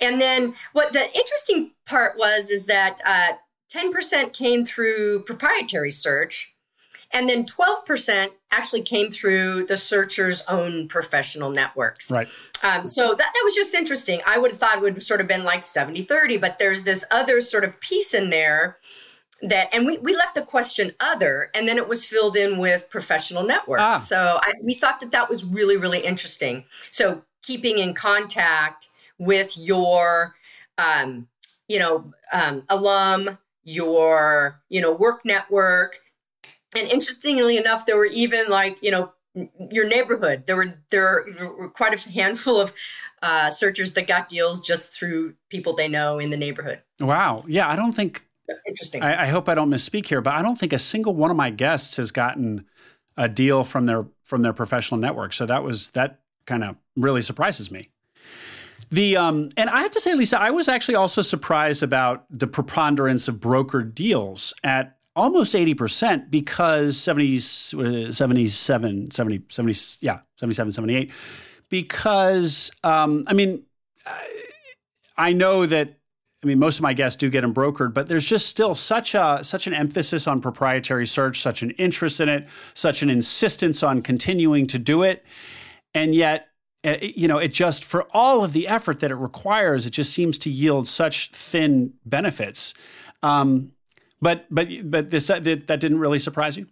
And 0.00 0.20
then 0.20 0.54
what 0.72 0.92
the 0.92 1.04
interesting 1.14 1.72
part 1.84 2.16
was 2.16 2.50
is 2.50 2.66
that 2.66 3.00
uh, 3.04 3.32
10% 3.74 4.32
came 4.32 4.64
through 4.64 5.22
proprietary 5.22 5.90
search, 5.90 6.54
and 7.12 7.28
then 7.28 7.44
12% 7.44 8.28
actually 8.50 8.82
came 8.82 9.10
through 9.10 9.66
the 9.66 9.76
searcher's 9.76 10.42
own 10.48 10.88
professional 10.88 11.50
networks. 11.50 12.10
Right. 12.10 12.28
Um, 12.62 12.86
so 12.86 13.08
that, 13.08 13.18
that 13.18 13.40
was 13.44 13.54
just 13.54 13.74
interesting. 13.74 14.20
I 14.26 14.38
would 14.38 14.50
have 14.50 14.58
thought 14.58 14.76
it 14.76 14.82
would 14.82 14.94
have 14.94 15.02
sort 15.02 15.20
of 15.20 15.28
been 15.28 15.44
like 15.44 15.62
70 15.62 16.02
30, 16.02 16.38
but 16.38 16.58
there's 16.58 16.84
this 16.84 17.04
other 17.10 17.40
sort 17.40 17.64
of 17.64 17.78
piece 17.80 18.14
in 18.14 18.30
there 18.30 18.78
that, 19.42 19.68
and 19.74 19.86
we, 19.86 19.98
we 19.98 20.16
left 20.16 20.34
the 20.34 20.42
question 20.42 20.92
other, 21.00 21.50
and 21.54 21.66
then 21.68 21.76
it 21.76 21.88
was 21.88 22.04
filled 22.04 22.36
in 22.36 22.58
with 22.58 22.88
professional 22.88 23.42
networks. 23.42 23.82
Ah. 23.82 23.98
So 23.98 24.38
I, 24.40 24.52
we 24.62 24.74
thought 24.74 25.00
that 25.00 25.12
that 25.12 25.28
was 25.28 25.44
really, 25.44 25.76
really 25.76 26.00
interesting. 26.00 26.64
So 26.90 27.22
keeping 27.42 27.78
in 27.78 27.92
contact 27.92 28.88
with 29.18 29.58
your, 29.58 30.34
um, 30.78 31.28
you 31.68 31.78
know, 31.78 32.12
um, 32.32 32.64
alum, 32.68 33.38
your 33.64 34.60
you 34.68 34.80
know 34.80 34.92
work 34.92 35.24
network. 35.24 35.98
And 36.74 36.88
interestingly 36.88 37.56
enough 37.56 37.86
there 37.86 37.96
were 37.96 38.06
even 38.06 38.48
like 38.48 38.82
you 38.82 38.90
know 38.90 39.12
your 39.70 39.86
neighborhood. 39.86 40.44
There 40.46 40.56
were 40.56 40.74
there 40.90 41.24
were 41.58 41.68
quite 41.68 41.94
a 41.94 42.10
handful 42.12 42.60
of 42.60 42.72
uh, 43.22 43.50
searchers 43.50 43.92
that 43.94 44.06
got 44.06 44.28
deals 44.28 44.60
just 44.60 44.92
through 44.92 45.34
people 45.48 45.74
they 45.74 45.88
know 45.88 46.18
in 46.18 46.30
the 46.30 46.36
neighborhood. 46.36 46.80
Wow. 47.00 47.44
Yeah 47.46 47.68
i 47.68 47.76
don't 47.76 47.92
think 47.92 48.26
interesting. 48.66 49.02
I, 49.02 49.22
I 49.22 49.26
hope 49.26 49.48
i 49.48 49.54
don't 49.54 49.70
misspeak 49.70 50.06
here 50.06 50.20
but 50.20 50.34
i 50.34 50.42
don't 50.42 50.58
think 50.58 50.74
a 50.74 50.78
single 50.78 51.14
one 51.14 51.30
of 51.30 51.36
my 51.36 51.48
guests 51.48 51.96
has 51.96 52.10
gotten 52.10 52.66
a 53.16 53.28
deal 53.28 53.64
from 53.64 53.86
their 53.86 54.06
from 54.24 54.42
their 54.42 54.52
professional 54.52 54.98
network. 54.98 55.32
So 55.32 55.46
that 55.46 55.62
was 55.62 55.90
that 55.90 56.20
kind 56.46 56.64
of 56.64 56.76
really 56.96 57.22
surprises 57.22 57.70
me 57.70 57.90
the 58.90 59.16
um, 59.16 59.50
and 59.56 59.70
I 59.70 59.82
have 59.82 59.90
to 59.92 60.00
say, 60.00 60.14
Lisa, 60.14 60.40
I 60.40 60.50
was 60.50 60.68
actually 60.68 60.96
also 60.96 61.22
surprised 61.22 61.82
about 61.82 62.24
the 62.30 62.46
preponderance 62.46 63.28
of 63.28 63.36
brokered 63.36 63.94
deals 63.94 64.52
at 64.64 64.98
almost 65.14 65.54
80% 65.54 66.30
because 66.30 66.96
70, 66.96 67.38
77, 67.38 69.10
70, 69.10 69.42
70, 69.48 69.78
yeah, 70.00 70.20
77, 70.36 70.72
78. 70.72 71.12
Because, 71.68 72.70
um, 72.82 73.24
I 73.26 73.34
mean, 73.34 73.62
I 75.16 75.32
know 75.32 75.66
that, 75.66 75.98
I 76.42 76.46
mean, 76.46 76.58
most 76.58 76.78
of 76.78 76.82
my 76.82 76.92
guests 76.92 77.16
do 77.16 77.30
get 77.30 77.42
them 77.42 77.54
brokered, 77.54 77.94
but 77.94 78.08
there's 78.08 78.26
just 78.26 78.46
still 78.46 78.74
such 78.74 79.14
a 79.14 79.40
such 79.42 79.66
an 79.66 79.74
emphasis 79.74 80.26
on 80.26 80.40
proprietary 80.40 81.06
search, 81.06 81.40
such 81.40 81.62
an 81.62 81.70
interest 81.72 82.20
in 82.20 82.28
it, 82.28 82.48
such 82.74 83.02
an 83.02 83.08
insistence 83.08 83.82
on 83.82 84.02
continuing 84.02 84.66
to 84.66 84.78
do 84.78 85.02
it. 85.02 85.24
And 85.94 86.14
yet, 86.14 86.40
uh, 86.40 86.51
you 86.84 87.28
know, 87.28 87.38
it 87.38 87.52
just 87.52 87.84
for 87.84 88.06
all 88.12 88.44
of 88.44 88.52
the 88.52 88.66
effort 88.66 89.00
that 89.00 89.10
it 89.10 89.16
requires, 89.16 89.86
it 89.86 89.90
just 89.90 90.12
seems 90.12 90.38
to 90.38 90.50
yield 90.50 90.86
such 90.86 91.30
thin 91.30 91.94
benefits. 92.04 92.74
Um, 93.22 93.72
but 94.20 94.46
but 94.50 94.68
but 94.84 95.08
this 95.10 95.28
that, 95.28 95.44
that 95.44 95.80
didn't 95.80 95.98
really 95.98 96.18
surprise 96.18 96.56
you. 96.56 96.66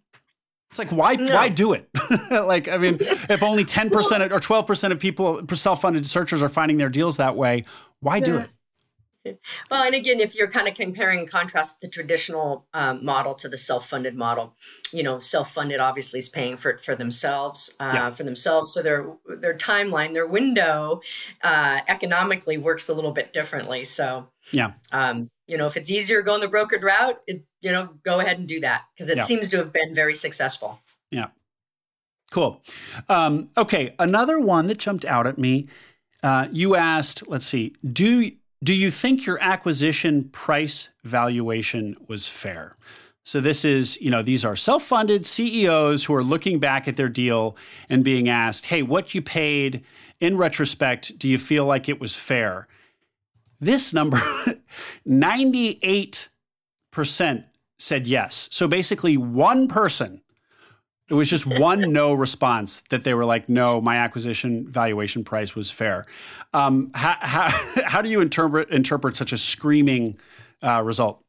It's 0.71 0.79
like 0.79 0.91
why 0.91 1.15
no. 1.15 1.35
why 1.35 1.49
do 1.49 1.73
it? 1.73 1.89
like 2.31 2.69
I 2.69 2.79
mean, 2.79 2.99
if 3.01 3.43
only 3.43 3.65
ten 3.65 3.91
percent 3.91 4.33
or 4.33 4.41
twelve 4.41 4.67
percent 4.67 4.93
of 4.93 5.01
people 5.01 5.43
self 5.55 5.83
funded 5.83 6.07
searchers 6.07 6.43
are 6.43 6.49
finding 6.49 6.79
their 6.79 6.89
deals 6.89 7.17
that 7.19 7.37
way, 7.37 7.65
why 8.01 8.17
yeah. 8.17 8.25
do 8.25 8.39
it? 8.39 8.51
Well, 9.71 9.83
and 9.83 9.95
again, 9.95 10.19
if 10.21 10.35
you're 10.35 10.49
kind 10.49 10.67
of 10.67 10.75
comparing 10.75 11.21
and 11.21 11.29
contrast 11.29 11.81
the 11.81 11.89
traditional 11.89 12.67
um, 12.73 13.05
model 13.05 13.35
to 13.35 13.49
the 13.49 13.59
self-funded 13.59 14.15
model, 14.15 14.57
you 14.93 15.03
know, 15.03 15.19
self-funded 15.19 15.79
obviously 15.79 16.19
is 16.19 16.29
paying 16.29 16.57
for 16.57 16.71
it 16.71 16.81
for 16.81 16.97
themselves, 16.97 17.75
uh, 17.81 17.91
yeah. 17.93 18.11
for 18.11 18.25
themselves. 18.25 18.73
So 18.73 18.83
their 18.83 19.07
their 19.41 19.57
timeline, 19.57 20.13
their 20.13 20.27
window, 20.27 21.03
uh, 21.43 21.81
economically 21.87 22.57
works 22.57 22.89
a 22.89 22.95
little 22.95 23.13
bit 23.13 23.33
differently. 23.33 23.85
So 23.85 24.29
yeah, 24.53 24.73
um, 24.93 25.29
you 25.47 25.59
know, 25.59 25.67
if 25.67 25.77
it's 25.77 25.91
easier 25.91 26.23
going 26.23 26.41
the 26.41 26.49
brokered 26.49 26.83
route, 26.83 27.21
it, 27.27 27.45
you 27.61 27.73
know, 27.73 27.91
go 28.03 28.21
ahead 28.21 28.39
and 28.39 28.49
do 28.49 28.61
that 28.61 28.85
because 28.95 29.11
it 29.11 29.19
yeah. 29.19 29.25
seems 29.25 29.49
to 29.51 29.59
have 29.59 29.73
been 29.73 29.95
very 29.95 30.15
successful. 30.15 30.81
Yeah. 31.11 31.29
Cool. 32.31 32.63
Um, 33.09 33.51
okay, 33.57 33.95
another 33.99 34.39
one 34.39 34.69
that 34.69 34.79
jumped 34.79 35.05
out 35.05 35.27
at 35.27 35.37
me. 35.37 35.69
Uh, 36.23 36.47
you 36.53 36.77
asked, 36.77 37.29
let's 37.29 37.47
see, 37.47 37.75
do 37.83 38.31
do 38.63 38.75
you 38.75 38.91
think 38.91 39.25
your 39.25 39.41
acquisition 39.41 40.29
price 40.31 40.91
valuation 41.05 41.95
was 42.09 42.29
fair? 42.29 42.77
So 43.23 43.41
this 43.41 43.65
is, 43.65 44.01
you 44.01 44.11
know, 44.11 44.23
these 44.23 44.45
are 44.45 44.57
self-funded 44.57 45.25
CEOs 45.25 46.05
who 46.05 46.15
are 46.15 46.25
looking 46.25 46.59
back 46.59 46.89
at 46.89 46.97
their 46.97 47.09
deal 47.09 47.57
and 47.89 48.05
being 48.05 48.29
asked, 48.29 48.67
"Hey, 48.67 48.83
what 48.83 49.15
you 49.15 49.23
paid 49.23 49.85
in 50.21 50.37
retrospect, 50.37 51.19
do 51.19 51.29
you 51.29 51.39
feel 51.39 51.65
like 51.65 51.89
it 51.89 52.01
was 52.01 52.15
fair?" 52.15 52.69
This 53.61 53.93
number 53.93 54.21
98% 55.07 57.45
said 57.79 58.07
yes. 58.07 58.49
So 58.51 58.69
basically 58.69 59.17
one 59.17 59.69
person 59.69 60.23
it 61.11 61.15
was 61.15 61.29
just 61.29 61.45
one 61.45 61.93
no 61.93 62.15
response 62.15 62.81
that 62.91 63.03
they 63.03 63.15
were 63.15 63.25
like, 63.25 63.49
no, 63.49 63.81
my 63.81 63.97
acquisition 63.97 64.67
valuation 64.67 65.25
price 65.25 65.57
was 65.57 65.71
fair. 65.71 66.07
Um, 66.55 66.93
how, 66.95 67.17
how, 67.21 67.49
how 67.87 68.01
do 68.01 68.09
you 68.09 68.21
interpret 68.21 68.71
interpret 68.71 69.17
such 69.17 69.33
a 69.33 69.39
screaming 69.39 70.17
uh, 70.63 70.83
result? 70.85 71.23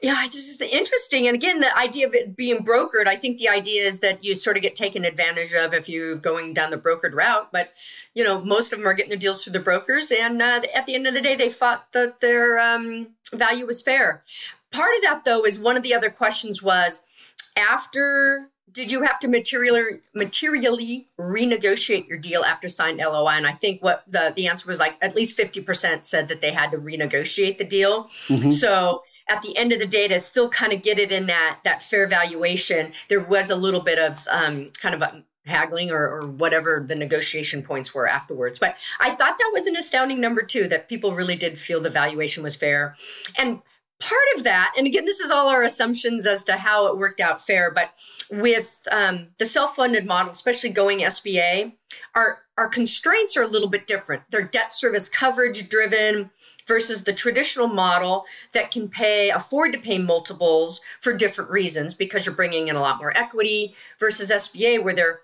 Yeah, 0.00 0.24
it's 0.24 0.36
just 0.36 0.62
interesting. 0.62 1.26
And 1.26 1.34
again, 1.34 1.58
the 1.58 1.76
idea 1.76 2.06
of 2.06 2.14
it 2.14 2.36
being 2.36 2.58
brokered, 2.58 3.08
I 3.08 3.16
think 3.16 3.38
the 3.38 3.48
idea 3.48 3.82
is 3.82 3.98
that 4.00 4.22
you 4.22 4.36
sort 4.36 4.56
of 4.56 4.62
get 4.62 4.76
taken 4.76 5.04
advantage 5.04 5.52
of 5.52 5.74
if 5.74 5.88
you're 5.88 6.14
going 6.14 6.54
down 6.54 6.70
the 6.70 6.78
brokered 6.78 7.14
route. 7.14 7.50
But, 7.50 7.72
you 8.14 8.22
know, 8.22 8.40
most 8.40 8.72
of 8.72 8.78
them 8.78 8.86
are 8.86 8.94
getting 8.94 9.10
their 9.10 9.18
deals 9.18 9.42
through 9.42 9.54
the 9.54 9.60
brokers. 9.60 10.12
And 10.12 10.40
uh, 10.40 10.60
at 10.72 10.86
the 10.86 10.94
end 10.94 11.08
of 11.08 11.14
the 11.14 11.20
day, 11.20 11.34
they 11.34 11.48
thought 11.48 11.92
that 11.92 12.20
their 12.20 12.60
um, 12.60 13.08
value 13.32 13.66
was 13.66 13.82
fair. 13.82 14.22
Part 14.70 14.94
of 14.96 15.02
that, 15.02 15.24
though, 15.24 15.44
is 15.44 15.58
one 15.58 15.76
of 15.76 15.82
the 15.82 15.94
other 15.94 16.10
questions 16.10 16.62
was 16.62 17.00
after 17.56 18.50
did 18.72 18.90
you 18.90 19.02
have 19.02 19.18
to 19.20 19.28
materially 19.28 20.00
materially 20.14 21.08
renegotiate 21.18 22.08
your 22.08 22.18
deal 22.18 22.44
after 22.44 22.68
signed 22.68 22.98
LOI? 22.98 23.32
And 23.32 23.46
I 23.46 23.52
think 23.52 23.82
what 23.82 24.04
the 24.06 24.32
the 24.34 24.48
answer 24.48 24.66
was 24.66 24.78
like 24.78 24.96
at 25.00 25.14
least 25.14 25.36
fifty 25.36 25.60
percent 25.60 26.06
said 26.06 26.28
that 26.28 26.40
they 26.40 26.52
had 26.52 26.70
to 26.72 26.78
renegotiate 26.78 27.58
the 27.58 27.64
deal. 27.64 28.04
Mm-hmm. 28.28 28.50
So 28.50 29.02
at 29.28 29.42
the 29.42 29.56
end 29.56 29.72
of 29.72 29.78
the 29.78 29.86
day, 29.86 30.08
to 30.08 30.20
still 30.20 30.48
kind 30.48 30.72
of 30.72 30.82
get 30.82 30.98
it 30.98 31.12
in 31.12 31.26
that 31.26 31.58
that 31.64 31.82
fair 31.82 32.06
valuation, 32.06 32.92
there 33.08 33.20
was 33.20 33.50
a 33.50 33.56
little 33.56 33.80
bit 33.80 33.98
of 33.98 34.18
um, 34.30 34.70
kind 34.80 34.94
of 34.94 35.02
a 35.02 35.24
haggling 35.46 35.90
or, 35.90 36.08
or 36.08 36.28
whatever 36.28 36.84
the 36.86 36.94
negotiation 36.94 37.62
points 37.62 37.94
were 37.94 38.06
afterwards. 38.06 38.58
But 38.58 38.76
I 39.00 39.10
thought 39.10 39.38
that 39.38 39.50
was 39.52 39.66
an 39.66 39.76
astounding 39.76 40.20
number 40.20 40.42
too. 40.42 40.68
That 40.68 40.88
people 40.88 41.14
really 41.14 41.36
did 41.36 41.58
feel 41.58 41.80
the 41.80 41.90
valuation 41.90 42.42
was 42.42 42.56
fair, 42.56 42.96
and 43.36 43.62
part 44.00 44.20
of 44.36 44.44
that, 44.44 44.72
and 44.76 44.86
again, 44.86 45.04
this 45.04 45.20
is 45.20 45.30
all 45.30 45.48
our 45.48 45.62
assumptions 45.62 46.26
as 46.26 46.44
to 46.44 46.52
how 46.52 46.86
it 46.86 46.96
worked 46.96 47.20
out 47.20 47.44
fair, 47.44 47.70
but 47.70 47.90
with 48.30 48.78
um, 48.90 49.28
the 49.38 49.44
self-funded 49.44 50.06
model, 50.06 50.30
especially 50.30 50.70
going 50.70 51.00
SBA, 51.00 51.72
our 52.14 52.40
our 52.56 52.68
constraints 52.68 53.36
are 53.36 53.42
a 53.42 53.48
little 53.48 53.68
bit 53.68 53.86
different. 53.86 54.22
They're 54.30 54.42
debt 54.42 54.72
service 54.72 55.08
coverage 55.08 55.68
driven 55.68 56.30
versus 56.66 57.04
the 57.04 57.12
traditional 57.12 57.68
model 57.68 58.26
that 58.52 58.70
can 58.70 58.88
pay 58.88 59.30
afford 59.30 59.72
to 59.72 59.78
pay 59.78 59.98
multiples 59.98 60.80
for 61.00 61.12
different 61.12 61.50
reasons 61.50 61.94
because 61.94 62.26
you're 62.26 62.34
bringing 62.34 62.68
in 62.68 62.76
a 62.76 62.80
lot 62.80 62.98
more 62.98 63.16
equity 63.16 63.74
versus 63.98 64.30
SBA 64.30 64.82
where 64.82 64.94
they're 64.94 65.20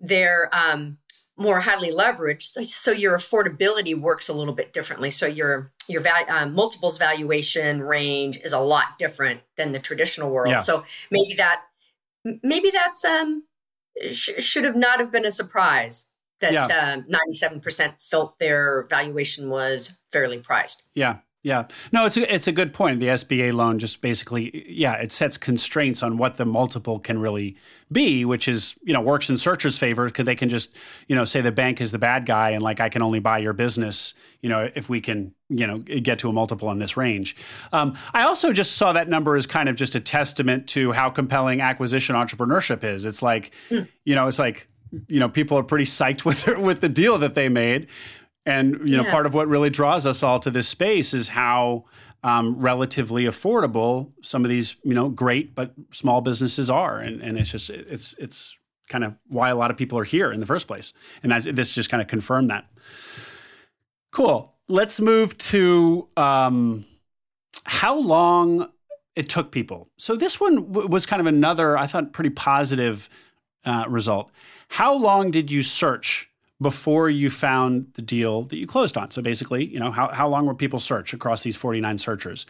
they're 0.00 0.48
um, 0.52 0.98
more 1.38 1.60
highly 1.60 1.90
leveraged 1.90 2.64
so 2.64 2.90
your 2.90 3.16
affordability 3.16 3.98
works 3.98 4.28
a 4.28 4.32
little 4.32 4.54
bit 4.54 4.72
differently 4.72 5.10
so 5.10 5.26
your 5.26 5.72
your 5.88 6.00
val- 6.00 6.28
um, 6.28 6.54
multiples 6.54 6.98
valuation 6.98 7.80
range 7.80 8.36
is 8.38 8.52
a 8.52 8.58
lot 8.58 8.98
different 8.98 9.40
than 9.56 9.70
the 9.70 9.78
traditional 9.78 10.30
world 10.30 10.50
yeah. 10.50 10.60
so 10.60 10.84
maybe 11.10 11.34
that 11.34 11.62
maybe 12.42 12.70
that's 12.70 13.04
um 13.04 13.44
sh- 14.10 14.30
should 14.38 14.64
have 14.64 14.76
not 14.76 14.98
have 14.98 15.12
been 15.12 15.24
a 15.24 15.30
surprise 15.30 16.06
that 16.40 16.52
yeah. 16.52 16.66
uh, 16.66 17.02
97% 17.42 18.00
felt 18.00 18.38
their 18.38 18.86
valuation 18.88 19.48
was 19.48 19.98
fairly 20.12 20.38
priced 20.38 20.84
yeah 20.94 21.18
yeah. 21.44 21.68
No, 21.92 22.04
it's 22.04 22.16
a, 22.16 22.34
it's 22.34 22.48
a 22.48 22.52
good 22.52 22.72
point. 22.72 22.98
The 22.98 23.06
SBA 23.06 23.52
loan 23.52 23.78
just 23.78 24.00
basically, 24.00 24.66
yeah, 24.68 24.94
it 24.94 25.12
sets 25.12 25.36
constraints 25.36 26.02
on 26.02 26.18
what 26.18 26.36
the 26.36 26.44
multiple 26.44 26.98
can 26.98 27.20
really 27.20 27.56
be, 27.92 28.24
which 28.24 28.48
is, 28.48 28.74
you 28.82 28.92
know, 28.92 29.00
works 29.00 29.30
in 29.30 29.36
searchers' 29.36 29.78
favor 29.78 30.06
because 30.06 30.24
they 30.24 30.34
can 30.34 30.48
just, 30.48 30.76
you 31.06 31.14
know, 31.14 31.24
say 31.24 31.40
the 31.40 31.52
bank 31.52 31.80
is 31.80 31.92
the 31.92 31.98
bad 31.98 32.26
guy 32.26 32.50
and 32.50 32.62
like 32.62 32.80
I 32.80 32.88
can 32.88 33.02
only 33.02 33.20
buy 33.20 33.38
your 33.38 33.52
business, 33.52 34.14
you 34.42 34.48
know, 34.48 34.68
if 34.74 34.88
we 34.88 35.00
can, 35.00 35.32
you 35.48 35.64
know, 35.64 35.78
get 35.78 36.18
to 36.20 36.28
a 36.28 36.32
multiple 36.32 36.72
in 36.72 36.78
this 36.78 36.96
range. 36.96 37.36
Um, 37.72 37.96
I 38.12 38.24
also 38.24 38.52
just 38.52 38.72
saw 38.72 38.92
that 38.94 39.08
number 39.08 39.36
as 39.36 39.46
kind 39.46 39.68
of 39.68 39.76
just 39.76 39.94
a 39.94 40.00
testament 40.00 40.66
to 40.70 40.90
how 40.90 41.08
compelling 41.08 41.60
acquisition 41.60 42.16
entrepreneurship 42.16 42.82
is. 42.82 43.04
It's 43.04 43.22
like, 43.22 43.52
mm. 43.70 43.86
you 44.04 44.16
know, 44.16 44.26
it's 44.26 44.40
like, 44.40 44.68
you 45.06 45.20
know, 45.20 45.28
people 45.28 45.56
are 45.56 45.62
pretty 45.62 45.84
psyched 45.84 46.24
with 46.26 46.44
their, 46.44 46.58
with 46.58 46.80
the 46.80 46.88
deal 46.88 47.16
that 47.18 47.36
they 47.36 47.48
made 47.48 47.86
and 48.48 48.88
you 48.88 48.96
know, 48.96 49.04
yeah. 49.04 49.10
part 49.10 49.26
of 49.26 49.34
what 49.34 49.46
really 49.46 49.68
draws 49.68 50.06
us 50.06 50.22
all 50.22 50.40
to 50.40 50.50
this 50.50 50.66
space 50.66 51.12
is 51.12 51.28
how 51.28 51.84
um, 52.22 52.58
relatively 52.58 53.24
affordable 53.24 54.10
some 54.22 54.44
of 54.44 54.48
these 54.48 54.76
you 54.82 54.94
know 54.94 55.08
great 55.08 55.54
but 55.54 55.72
small 55.90 56.20
businesses 56.22 56.70
are, 56.70 56.98
and 56.98 57.20
and 57.20 57.38
it's 57.38 57.50
just 57.50 57.68
it's 57.68 58.14
it's 58.14 58.56
kind 58.88 59.04
of 59.04 59.14
why 59.26 59.50
a 59.50 59.54
lot 59.56 59.70
of 59.70 59.76
people 59.76 59.98
are 59.98 60.04
here 60.04 60.32
in 60.32 60.40
the 60.40 60.46
first 60.46 60.66
place, 60.66 60.94
and 61.22 61.30
that, 61.30 61.54
this 61.54 61.70
just 61.72 61.90
kind 61.90 62.00
of 62.00 62.08
confirmed 62.08 62.48
that. 62.48 62.66
Cool. 64.12 64.54
Let's 64.66 64.98
move 64.98 65.36
to 65.38 66.08
um, 66.16 66.86
how 67.64 67.98
long 67.98 68.70
it 69.14 69.28
took 69.28 69.50
people. 69.50 69.90
So 69.98 70.16
this 70.16 70.40
one 70.40 70.56
w- 70.72 70.88
was 70.88 71.04
kind 71.06 71.20
of 71.20 71.26
another, 71.26 71.76
I 71.76 71.86
thought, 71.86 72.12
pretty 72.12 72.30
positive 72.30 73.08
uh, 73.64 73.84
result. 73.88 74.30
How 74.68 74.94
long 74.94 75.30
did 75.30 75.50
you 75.50 75.62
search 75.62 76.30
before 76.60 77.08
you 77.08 77.30
found 77.30 77.86
the 77.94 78.02
deal 78.02 78.42
that 78.42 78.56
you 78.56 78.66
closed 78.66 78.96
on. 78.96 79.10
So 79.10 79.22
basically, 79.22 79.64
you 79.64 79.78
know, 79.78 79.90
how, 79.90 80.08
how 80.08 80.28
long 80.28 80.46
were 80.46 80.54
people 80.54 80.78
search 80.78 81.12
across 81.12 81.42
these 81.42 81.56
49 81.56 81.98
searchers? 81.98 82.46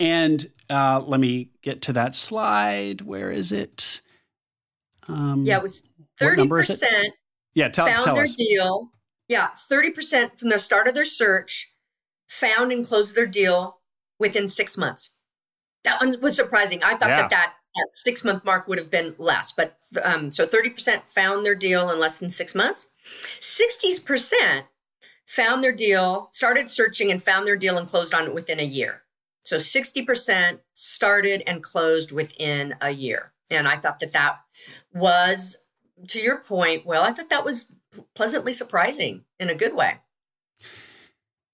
And 0.00 0.46
uh, 0.68 1.02
let 1.06 1.18
me 1.18 1.50
get 1.62 1.82
to 1.82 1.92
that 1.94 2.14
slide. 2.14 3.00
Where 3.00 3.30
is 3.30 3.50
it? 3.52 4.00
Um, 5.08 5.44
yeah, 5.44 5.56
it 5.56 5.62
was 5.62 5.88
30%. 6.20 6.82
It? 6.82 7.14
Yeah, 7.54 7.68
tell, 7.68 7.86
found 7.86 8.04
tell 8.04 8.14
their 8.14 8.24
us. 8.24 8.34
deal. 8.34 8.90
Yeah, 9.28 9.48
30% 9.70 10.38
from 10.38 10.50
the 10.50 10.58
start 10.58 10.86
of 10.86 10.94
their 10.94 11.04
search 11.04 11.74
found 12.28 12.70
and 12.72 12.86
closed 12.86 13.14
their 13.14 13.26
deal 13.26 13.80
within 14.18 14.48
six 14.48 14.76
months. 14.76 15.16
That 15.84 16.00
one 16.00 16.14
was 16.20 16.36
surprising. 16.36 16.82
I 16.82 16.96
thought 16.96 17.08
yeah. 17.08 17.22
that 17.22 17.30
that 17.30 17.54
that 17.74 17.88
six 17.92 18.24
month 18.24 18.44
mark 18.44 18.68
would 18.68 18.78
have 18.78 18.90
been 18.90 19.14
less, 19.18 19.52
but 19.52 19.78
um, 20.02 20.30
so 20.32 20.46
30% 20.46 21.02
found 21.04 21.44
their 21.44 21.54
deal 21.54 21.90
in 21.90 21.98
less 21.98 22.18
than 22.18 22.30
six 22.30 22.54
months. 22.54 22.90
60% 23.40 24.64
found 25.26 25.62
their 25.62 25.72
deal, 25.72 26.30
started 26.32 26.70
searching 26.70 27.10
and 27.10 27.22
found 27.22 27.46
their 27.46 27.56
deal 27.56 27.78
and 27.78 27.88
closed 27.88 28.14
on 28.14 28.24
it 28.24 28.34
within 28.34 28.60
a 28.60 28.64
year. 28.64 29.02
So 29.44 29.56
60% 29.56 30.60
started 30.74 31.42
and 31.46 31.62
closed 31.62 32.12
within 32.12 32.74
a 32.80 32.90
year. 32.90 33.32
And 33.50 33.66
I 33.66 33.76
thought 33.76 34.00
that 34.00 34.12
that 34.12 34.40
was, 34.92 35.56
to 36.08 36.20
your 36.20 36.38
point, 36.38 36.84
well, 36.84 37.02
I 37.02 37.12
thought 37.12 37.30
that 37.30 37.44
was 37.44 37.74
pleasantly 38.14 38.52
surprising 38.52 39.24
in 39.40 39.48
a 39.48 39.54
good 39.54 39.74
way. 39.74 39.98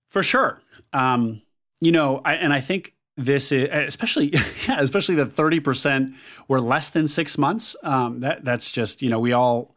For 0.08 0.22
sure. 0.22 0.60
Um, 0.92 1.42
you 1.80 1.92
know, 1.92 2.20
I, 2.24 2.34
and 2.34 2.52
I 2.52 2.60
think 2.60 2.94
this 3.16 3.52
is 3.52 3.68
especially 3.70 4.26
yeah, 4.68 4.80
especially 4.80 5.14
the 5.14 5.26
30% 5.26 6.14
were 6.48 6.60
less 6.60 6.90
than 6.90 7.08
six 7.08 7.38
months. 7.38 7.76
Um, 7.82 8.20
that 8.20 8.44
that's 8.44 8.70
just 8.70 9.02
you 9.02 9.08
know 9.08 9.18
we 9.18 9.32
all 9.32 9.74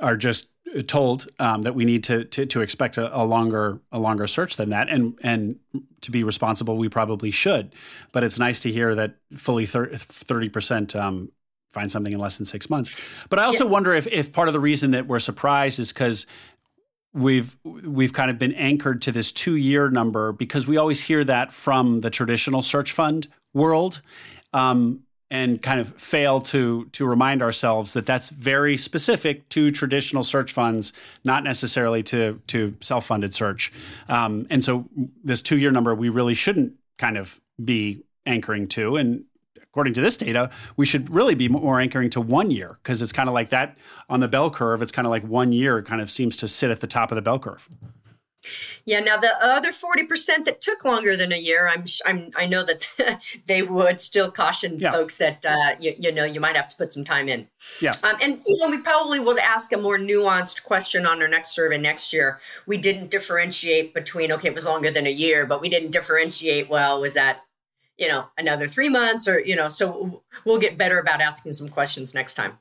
are 0.00 0.16
just 0.16 0.48
told 0.82 1.28
um, 1.38 1.62
that 1.62 1.74
we 1.74 1.84
need 1.84 2.04
to 2.04 2.24
to, 2.24 2.46
to 2.46 2.60
expect 2.60 2.98
a, 2.98 3.16
a, 3.16 3.22
longer 3.24 3.80
a 3.92 3.98
longer 3.98 4.26
search 4.26 4.56
than 4.56 4.70
that. 4.70 4.88
And 4.88 5.18
and 5.22 5.58
to 6.02 6.10
be 6.10 6.24
responsible 6.24 6.76
we 6.76 6.88
probably 6.88 7.30
should. 7.30 7.72
But 8.12 8.24
it's 8.24 8.38
nice 8.38 8.60
to 8.60 8.70
hear 8.70 8.94
that 8.94 9.16
fully 9.36 9.66
30% 9.66 11.00
um, 11.00 11.32
find 11.70 11.90
something 11.90 12.12
in 12.12 12.18
less 12.18 12.36
than 12.36 12.46
six 12.46 12.68
months. 12.68 12.90
But 13.30 13.38
i 13.38 13.44
also 13.44 13.64
yeah. 13.64 13.70
wonder 13.70 13.94
if 13.94 14.06
if 14.08 14.32
part 14.32 14.48
of 14.48 14.54
the 14.54 14.60
reason 14.60 14.90
that 14.92 15.06
we're 15.06 15.18
surprised 15.18 15.78
is 15.78 15.92
because 15.92 16.26
we've 17.14 17.56
we've 17.64 18.12
kind 18.12 18.30
of 18.30 18.38
been 18.38 18.52
anchored 18.54 19.00
to 19.02 19.12
this 19.12 19.32
two 19.32 19.56
year 19.56 19.88
number 19.88 20.32
because 20.32 20.66
we 20.66 20.76
always 20.76 21.00
hear 21.00 21.24
that 21.24 21.52
from 21.52 22.00
the 22.00 22.10
traditional 22.10 22.60
search 22.60 22.92
fund 22.92 23.28
world, 23.54 24.02
um, 24.52 25.00
and 25.30 25.62
kind 25.62 25.80
of 25.80 25.88
fail 26.00 26.40
to 26.40 26.84
to 26.92 27.06
remind 27.06 27.40
ourselves 27.40 27.92
that 27.94 28.04
that's 28.04 28.30
very 28.30 28.76
specific 28.76 29.48
to 29.48 29.70
traditional 29.70 30.22
search 30.22 30.52
funds, 30.52 30.92
not 31.24 31.44
necessarily 31.44 32.02
to 32.02 32.40
to 32.48 32.76
self 32.80 33.06
funded 33.06 33.32
search. 33.32 33.72
Um, 34.08 34.46
and 34.50 34.62
so 34.62 34.86
this 35.22 35.40
two 35.40 35.58
year 35.58 35.70
number 35.70 35.94
we 35.94 36.08
really 36.08 36.34
shouldn't 36.34 36.74
kind 36.98 37.16
of 37.16 37.40
be 37.64 38.02
anchoring 38.26 38.68
to. 38.68 38.96
And 38.96 39.24
according 39.74 39.92
to 39.92 40.00
this 40.00 40.16
data, 40.16 40.48
we 40.76 40.86
should 40.86 41.10
really 41.10 41.34
be 41.34 41.48
more 41.48 41.80
anchoring 41.80 42.08
to 42.08 42.20
one 42.20 42.48
year 42.48 42.78
because 42.80 43.02
it's 43.02 43.10
kind 43.10 43.28
of 43.28 43.34
like 43.34 43.48
that 43.48 43.76
on 44.08 44.20
the 44.20 44.28
bell 44.28 44.48
curve. 44.48 44.80
It's 44.82 44.92
kind 44.92 45.04
of 45.04 45.10
like 45.10 45.24
one 45.24 45.50
year 45.50 45.82
kind 45.82 46.00
of 46.00 46.08
seems 46.08 46.36
to 46.36 46.46
sit 46.46 46.70
at 46.70 46.78
the 46.78 46.86
top 46.86 47.10
of 47.10 47.16
the 47.16 47.22
bell 47.22 47.40
curve. 47.40 47.68
Yeah. 48.84 49.00
Now 49.00 49.16
the 49.16 49.32
other 49.44 49.72
forty 49.72 50.04
percent 50.04 50.44
that 50.44 50.60
took 50.60 50.84
longer 50.84 51.16
than 51.16 51.32
a 51.32 51.36
year, 51.36 51.66
I'm, 51.66 51.86
I'm 52.06 52.30
I 52.36 52.46
know 52.46 52.62
that 52.62 52.86
they 53.46 53.62
would 53.62 54.00
still 54.00 54.30
caution 54.30 54.78
yeah. 54.78 54.92
folks 54.92 55.16
that 55.16 55.44
uh, 55.44 55.74
you, 55.80 55.92
you 55.98 56.12
know 56.12 56.24
you 56.24 56.38
might 56.38 56.54
have 56.54 56.68
to 56.68 56.76
put 56.76 56.92
some 56.92 57.02
time 57.02 57.28
in. 57.28 57.48
Yeah. 57.80 57.94
Um, 58.04 58.14
and 58.22 58.42
you 58.46 58.56
know 58.58 58.70
we 58.70 58.78
probably 58.78 59.18
will 59.18 59.40
ask 59.40 59.72
a 59.72 59.76
more 59.76 59.98
nuanced 59.98 60.62
question 60.62 61.04
on 61.04 61.20
our 61.20 61.26
next 61.26 61.52
survey 61.52 61.78
next 61.78 62.12
year. 62.12 62.38
We 62.68 62.76
didn't 62.76 63.10
differentiate 63.10 63.92
between 63.92 64.30
okay, 64.30 64.48
it 64.48 64.54
was 64.54 64.66
longer 64.66 64.92
than 64.92 65.08
a 65.08 65.12
year, 65.12 65.46
but 65.46 65.60
we 65.60 65.68
didn't 65.68 65.90
differentiate. 65.90 66.68
Well, 66.68 67.00
was 67.00 67.14
that 67.14 67.40
you 67.98 68.08
know 68.08 68.24
another 68.38 68.68
three 68.68 68.88
months 68.88 69.28
or 69.28 69.40
you 69.40 69.56
know? 69.56 69.68
So 69.68 70.22
we'll 70.44 70.58
get 70.58 70.78
better 70.78 70.98
about 70.98 71.20
asking 71.20 71.52
some 71.52 71.68
questions 71.68 72.14
next 72.14 72.34
time 72.34 72.58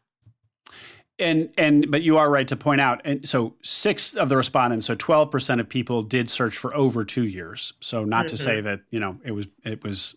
and 1.20 1.50
and 1.58 1.92
but 1.92 2.02
you 2.02 2.18
are 2.18 2.30
right 2.30 2.48
to 2.48 2.56
point 2.56 2.82
out 2.82 3.02
and 3.06 3.28
so 3.28 3.54
six 3.62 4.16
of 4.16 4.30
the 4.30 4.38
respondents 4.38 4.86
so 4.86 4.96
12% 4.96 5.60
of 5.60 5.70
people 5.70 6.02
did 6.02 6.30
search 6.30 6.58
for 6.58 6.76
over 6.76 7.06
two 7.06 7.26
years 7.26 7.74
so 7.80 8.04
not 8.04 8.26
mm-hmm. 8.26 8.28
to 8.28 8.38
say 8.38 8.58
mm-hmm. 8.58 8.68
that 8.68 8.82
you 8.90 9.00
know 9.00 9.18
it 9.24 9.32
was 9.32 9.48
it 9.64 9.84
was 9.84 10.16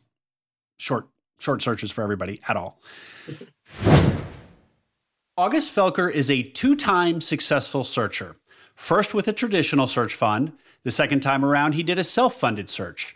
short 0.79 1.09
short 1.39 1.61
searches 1.63 1.91
for 1.91 2.03
everybody 2.03 2.41
at 2.49 2.57
all 2.57 2.81
august 5.37 5.75
felker 5.75 6.11
is 6.11 6.31
a 6.31 6.43
two-time 6.43 7.21
successful 7.21 7.85
searcher 7.85 8.37
first 8.75 9.13
with 9.13 9.29
a 9.29 9.33
traditional 9.33 9.87
search 9.87 10.15
fund 10.15 10.53
the 10.83 10.91
second 10.91 11.21
time 11.21 11.45
around 11.45 11.73
he 11.73 11.83
did 11.83 11.99
a 11.99 12.05
self-funded 12.05 12.69
search 12.71 13.16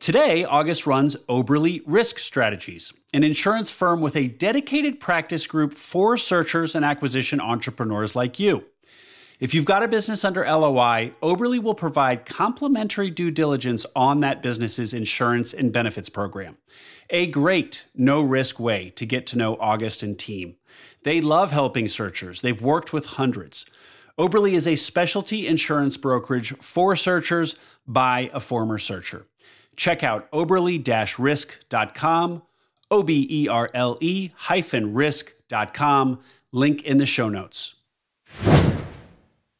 Today, 0.00 0.44
August 0.44 0.86
runs 0.86 1.16
Oberle 1.28 1.82
Risk 1.84 2.20
Strategies, 2.20 2.92
an 3.12 3.24
insurance 3.24 3.68
firm 3.68 4.00
with 4.00 4.14
a 4.14 4.28
dedicated 4.28 5.00
practice 5.00 5.44
group 5.44 5.74
for 5.74 6.16
searchers 6.16 6.76
and 6.76 6.84
acquisition 6.84 7.40
entrepreneurs 7.40 8.14
like 8.14 8.38
you. 8.38 8.64
If 9.40 9.54
you've 9.54 9.64
got 9.64 9.82
a 9.82 9.88
business 9.88 10.24
under 10.24 10.42
LOI, 10.44 11.12
Oberle 11.20 11.60
will 11.60 11.74
provide 11.74 12.26
complimentary 12.26 13.10
due 13.10 13.32
diligence 13.32 13.84
on 13.96 14.20
that 14.20 14.40
business's 14.40 14.94
insurance 14.94 15.52
and 15.52 15.72
benefits 15.72 16.08
program. 16.08 16.58
A 17.10 17.26
great, 17.26 17.86
no 17.92 18.20
risk 18.20 18.60
way 18.60 18.90
to 18.90 19.04
get 19.04 19.26
to 19.26 19.38
know 19.38 19.56
August 19.58 20.04
and 20.04 20.16
team. 20.16 20.54
They 21.02 21.20
love 21.20 21.50
helping 21.50 21.88
searchers, 21.88 22.40
they've 22.40 22.62
worked 22.62 22.92
with 22.92 23.04
hundreds. 23.04 23.66
Oberle 24.16 24.52
is 24.52 24.68
a 24.68 24.76
specialty 24.76 25.46
insurance 25.46 25.96
brokerage 25.96 26.56
for 26.58 26.94
searchers 26.94 27.56
by 27.86 28.30
a 28.32 28.40
former 28.40 28.78
searcher. 28.78 29.26
Check 29.78 30.02
out 30.02 30.30
oberle-risk.com, 30.32 32.42
O-B-E-R-L-E 32.90 34.30
hyphen 34.34 34.92
risk.com, 34.92 36.18
link 36.50 36.82
in 36.82 36.98
the 36.98 37.06
show 37.06 37.28
notes. 37.28 37.76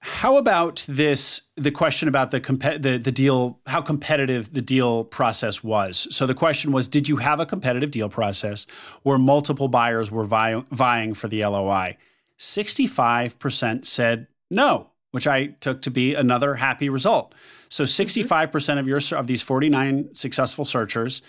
How 0.01 0.37
about 0.37 0.85
this? 0.89 1.43
The 1.57 1.71
question 1.71 2.09
about 2.09 2.33
the, 2.33 2.41
comp- 2.41 2.83
the 2.83 2.99
the 2.99 3.13
deal, 3.13 3.61
how 3.67 3.81
competitive 3.81 4.53
the 4.53 4.61
deal 4.61 5.05
process 5.05 5.63
was. 5.63 6.09
So 6.11 6.27
the 6.27 6.35
question 6.35 6.73
was, 6.73 6.89
did 6.89 7.09
you 7.09 7.19
have 7.19 7.39
a 7.39 7.47
competitive 7.47 7.93
deal 7.93 8.09
process 8.09 8.67
where 9.05 9.19
multiple 9.19 9.69
buyers 9.69 10.11
were 10.11 10.25
vying 10.25 11.15
for 11.15 11.29
the 11.29 11.45
LOI? 11.45 11.97
Sixty-five 12.39 13.39
percent 13.39 13.87
said 13.87 14.27
no, 14.51 14.91
which 15.11 15.27
I 15.27 15.47
took 15.47 15.83
to 15.83 15.91
be 15.91 16.15
another 16.15 16.55
happy 16.55 16.89
result. 16.89 17.35
So 17.69 17.85
65% 17.85 18.51
mm-hmm. 18.51 18.79
of 18.79 18.87
your 18.87 19.01
of 19.19 19.27
these 19.27 19.43
49 19.43 20.15
successful 20.15 20.65
searchers 20.65 21.23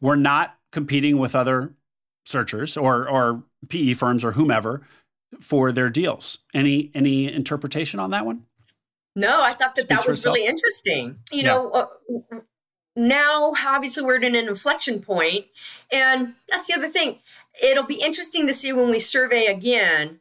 were 0.00 0.16
not 0.16 0.56
competing 0.72 1.18
with 1.18 1.34
other 1.34 1.74
searchers 2.24 2.76
or 2.76 3.08
or 3.08 3.44
PE 3.68 3.94
firms 3.94 4.24
or 4.24 4.32
whomever 4.32 4.82
for 5.40 5.72
their 5.72 5.90
deals. 5.90 6.38
Any 6.54 6.90
any 6.94 7.32
interpretation 7.32 8.00
on 8.00 8.10
that 8.10 8.26
one? 8.26 8.44
No, 9.14 9.40
I 9.40 9.52
thought 9.52 9.74
that 9.76 9.86
Speaks 9.86 10.02
that 10.04 10.08
was 10.08 10.24
really 10.24 10.44
interesting. 10.44 11.18
You 11.32 11.42
yeah. 11.42 11.46
know, 11.46 11.70
uh, 11.70 11.86
now 12.94 13.54
obviously 13.66 14.02
we're 14.02 14.16
at 14.16 14.24
an 14.24 14.36
inflection 14.36 15.00
point, 15.00 15.46
and 15.90 16.34
that's 16.48 16.68
the 16.68 16.74
other 16.74 16.88
thing. 16.88 17.20
It'll 17.62 17.86
be 17.86 18.02
interesting 18.02 18.46
to 18.46 18.52
see 18.52 18.74
when 18.74 18.90
we 18.90 18.98
survey 18.98 19.46
again 19.46 20.20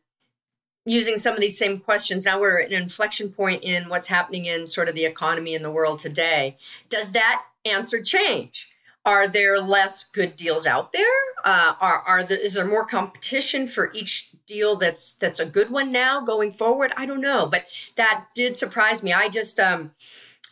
using 0.86 1.18
some 1.18 1.34
of 1.34 1.42
these 1.42 1.58
same 1.58 1.80
questions. 1.80 2.26
Now 2.26 2.40
we're 2.40 2.60
at 2.60 2.72
an 2.72 2.82
inflection 2.82 3.30
point 3.30 3.64
in 3.64 3.90
what's 3.90 4.08
happening 4.08 4.46
in 4.46 4.68
sort 4.68 4.88
of 4.88 4.96
the 4.96 5.06
economy 5.06 5.56
in 5.56 5.64
the 5.64 5.72
world 5.72 6.00
today. 6.00 6.58
Does 6.90 7.12
that 7.14 7.44
answer 7.66 8.02
change? 8.02 8.72
Are 9.04 9.28
there 9.28 9.60
less 9.60 10.04
good 10.04 10.36
deals 10.36 10.66
out 10.66 10.92
there? 10.92 11.06
Uh, 11.44 11.76
are, 11.80 12.04
are 12.08 12.24
the, 12.24 12.42
is 12.42 12.54
there 12.54 12.66
more 12.66 12.86
competition 12.86 13.68
for 13.68 13.92
each 13.94 14.32
deal 14.48 14.76
that's 14.76 15.14
that's 15.14 15.40
a 15.40 15.46
good 15.46 15.70
one 15.70 15.92
now 15.92 16.22
going 16.22 16.52
forward? 16.52 16.94
I 16.96 17.06
don't 17.06 17.22
know 17.22 17.48
but 17.48 17.66
that 17.96 18.26
did 18.36 18.58
surprise 18.58 19.04
me. 19.04 19.14
I 19.14 19.30
just 19.30 19.60
um 19.60 19.92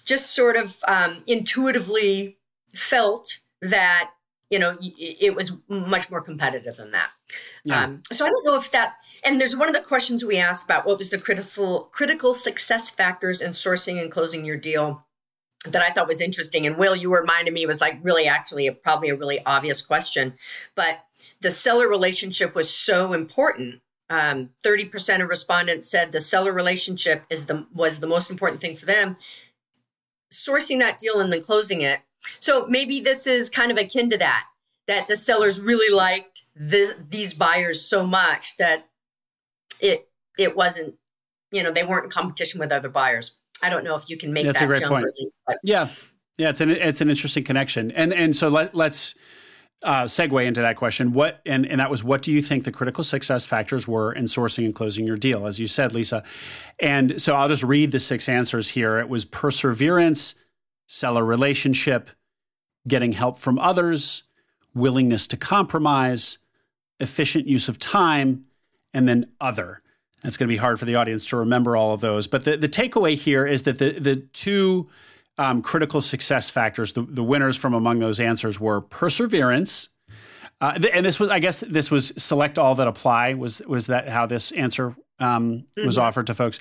just 0.05 0.31
sort 0.31 0.55
of 0.55 0.75
um, 0.87 1.23
intuitively 1.27 2.37
felt 2.73 3.39
that 3.61 4.11
you 4.49 4.59
know 4.59 4.77
it 4.81 5.35
was 5.35 5.53
much 5.67 6.11
more 6.11 6.21
competitive 6.21 6.77
than 6.77 6.91
that 6.91 7.11
yeah. 7.63 7.83
um, 7.83 8.01
so 8.11 8.25
i 8.25 8.29
don't 8.29 8.45
know 8.45 8.55
if 8.55 8.71
that 8.71 8.95
and 9.23 9.39
there's 9.39 9.55
one 9.55 9.67
of 9.67 9.73
the 9.73 9.81
questions 9.81 10.23
we 10.23 10.37
asked 10.37 10.65
about 10.65 10.85
what 10.85 10.97
was 10.97 11.09
the 11.09 11.19
critical 11.19 11.89
critical 11.91 12.33
success 12.33 12.89
factors 12.89 13.41
in 13.41 13.51
sourcing 13.51 14.01
and 14.01 14.11
closing 14.11 14.45
your 14.45 14.57
deal 14.57 15.05
that 15.65 15.81
i 15.81 15.89
thought 15.89 16.07
was 16.07 16.21
interesting. 16.21 16.67
And 16.67 16.77
will 16.77 16.95
you 16.95 17.13
reminded 17.13 17.53
me 17.53 17.65
was 17.65 17.81
like 17.81 17.99
really 18.01 18.27
actually 18.27 18.67
a, 18.67 18.73
probably 18.73 19.09
a 19.09 19.15
really 19.15 19.43
obvious 19.45 19.81
question 19.81 20.33
but 20.75 21.05
the 21.41 21.51
seller 21.51 21.87
relationship 21.87 22.55
was 22.55 22.69
so 22.69 23.13
important. 23.13 23.81
Um, 24.09 24.49
30% 24.63 25.21
of 25.21 25.29
respondents 25.29 25.89
said 25.89 26.11
the 26.11 26.21
seller 26.21 26.51
relationship 26.51 27.23
is 27.29 27.45
the 27.45 27.67
was 27.73 27.99
the 27.99 28.07
most 28.07 28.29
important 28.29 28.61
thing 28.61 28.75
for 28.75 28.85
them 28.85 29.15
sourcing 30.33 30.79
that 30.79 30.97
deal 30.97 31.19
and 31.19 31.31
then 31.31 31.41
closing 31.41 31.81
it. 31.81 31.99
So 32.39 32.65
maybe 32.67 32.99
this 32.99 33.27
is 33.27 33.49
kind 33.49 33.71
of 33.71 33.77
akin 33.77 34.09
to 34.09 34.17
that, 34.17 34.45
that 34.87 35.07
the 35.07 35.15
sellers 35.15 35.61
really 35.61 35.93
liked 35.93 36.32
this, 36.55 36.93
these 37.09 37.33
buyers 37.33 37.81
so 37.87 38.05
much 38.05 38.57
that 38.57 38.85
it 39.79 40.07
it 40.37 40.55
wasn't, 40.55 40.95
you 41.51 41.61
know, 41.61 41.71
they 41.71 41.83
weren't 41.83 42.05
in 42.05 42.09
competition 42.09 42.59
with 42.59 42.71
other 42.71 42.89
buyers. 42.89 43.37
I 43.61 43.69
don't 43.69 43.83
know 43.83 43.95
if 43.95 44.09
you 44.09 44.17
can 44.17 44.33
make 44.33 44.45
That's 44.45 44.59
that 44.59 44.65
a 44.65 44.67
great 44.67 44.83
point. 44.83 45.05
Really, 45.05 45.31
yeah, 45.63 45.89
yeah, 46.37 46.49
it's 46.49 46.61
an 46.61 46.69
it's 46.69 47.01
an 47.01 47.09
interesting 47.09 47.43
connection, 47.43 47.91
and 47.91 48.13
and 48.13 48.35
so 48.35 48.49
let 48.49 48.73
let's 48.73 49.15
uh, 49.83 50.03
segue 50.03 50.43
into 50.45 50.61
that 50.61 50.75
question. 50.75 51.13
What 51.13 51.41
and 51.45 51.65
and 51.65 51.79
that 51.79 51.89
was 51.89 52.03
what 52.03 52.21
do 52.21 52.31
you 52.31 52.41
think 52.41 52.63
the 52.63 52.71
critical 52.71 53.03
success 53.03 53.45
factors 53.45 53.87
were 53.87 54.11
in 54.13 54.25
sourcing 54.25 54.65
and 54.65 54.73
closing 54.73 55.05
your 55.05 55.17
deal, 55.17 55.45
as 55.45 55.59
you 55.59 55.67
said, 55.67 55.93
Lisa. 55.93 56.23
And 56.79 57.21
so 57.21 57.35
I'll 57.35 57.49
just 57.49 57.63
read 57.63 57.91
the 57.91 57.99
six 57.99 58.27
answers 58.27 58.69
here. 58.69 58.99
It 58.99 59.09
was 59.09 59.25
perseverance, 59.25 60.35
seller 60.87 61.23
relationship, 61.23 62.09
getting 62.87 63.11
help 63.11 63.37
from 63.37 63.59
others, 63.59 64.23
willingness 64.73 65.27
to 65.27 65.37
compromise, 65.37 66.39
efficient 66.99 67.47
use 67.47 67.69
of 67.69 67.79
time, 67.79 68.43
and 68.93 69.07
then 69.07 69.25
other. 69.41 69.81
It's 70.23 70.37
going 70.37 70.47
to 70.47 70.53
be 70.53 70.57
hard 70.57 70.79
for 70.79 70.85
the 70.85 70.95
audience 70.95 71.25
to 71.27 71.37
remember 71.37 71.75
all 71.75 71.93
of 71.93 72.01
those. 72.01 72.27
But 72.27 72.45
the, 72.45 72.55
the 72.55 72.69
takeaway 72.69 73.15
here 73.15 73.45
is 73.45 73.63
that 73.63 73.79
the, 73.79 73.91
the 73.91 74.15
two 74.15 74.89
um, 75.37 75.61
critical 75.61 75.99
success 75.99 76.49
factors, 76.49 76.93
the, 76.93 77.01
the 77.01 77.23
winners 77.23 77.57
from 77.57 77.73
among 77.73 77.99
those 77.99 78.19
answers 78.19 78.59
were 78.59 78.81
perseverance. 78.81 79.89
Uh, 80.61 80.79
and 80.93 81.05
this 81.05 81.19
was, 81.19 81.29
I 81.29 81.39
guess, 81.39 81.59
this 81.59 81.91
was 81.91 82.13
select 82.17 82.57
all 82.57 82.75
that 82.75 82.87
apply. 82.87 83.33
Was 83.33 83.61
was 83.67 83.87
that 83.87 84.07
how 84.07 84.25
this 84.25 84.51
answer 84.51 84.95
um, 85.19 85.65
was 85.75 85.97
mm-hmm. 85.97 86.05
offered 86.05 86.27
to 86.27 86.33
folks? 86.33 86.59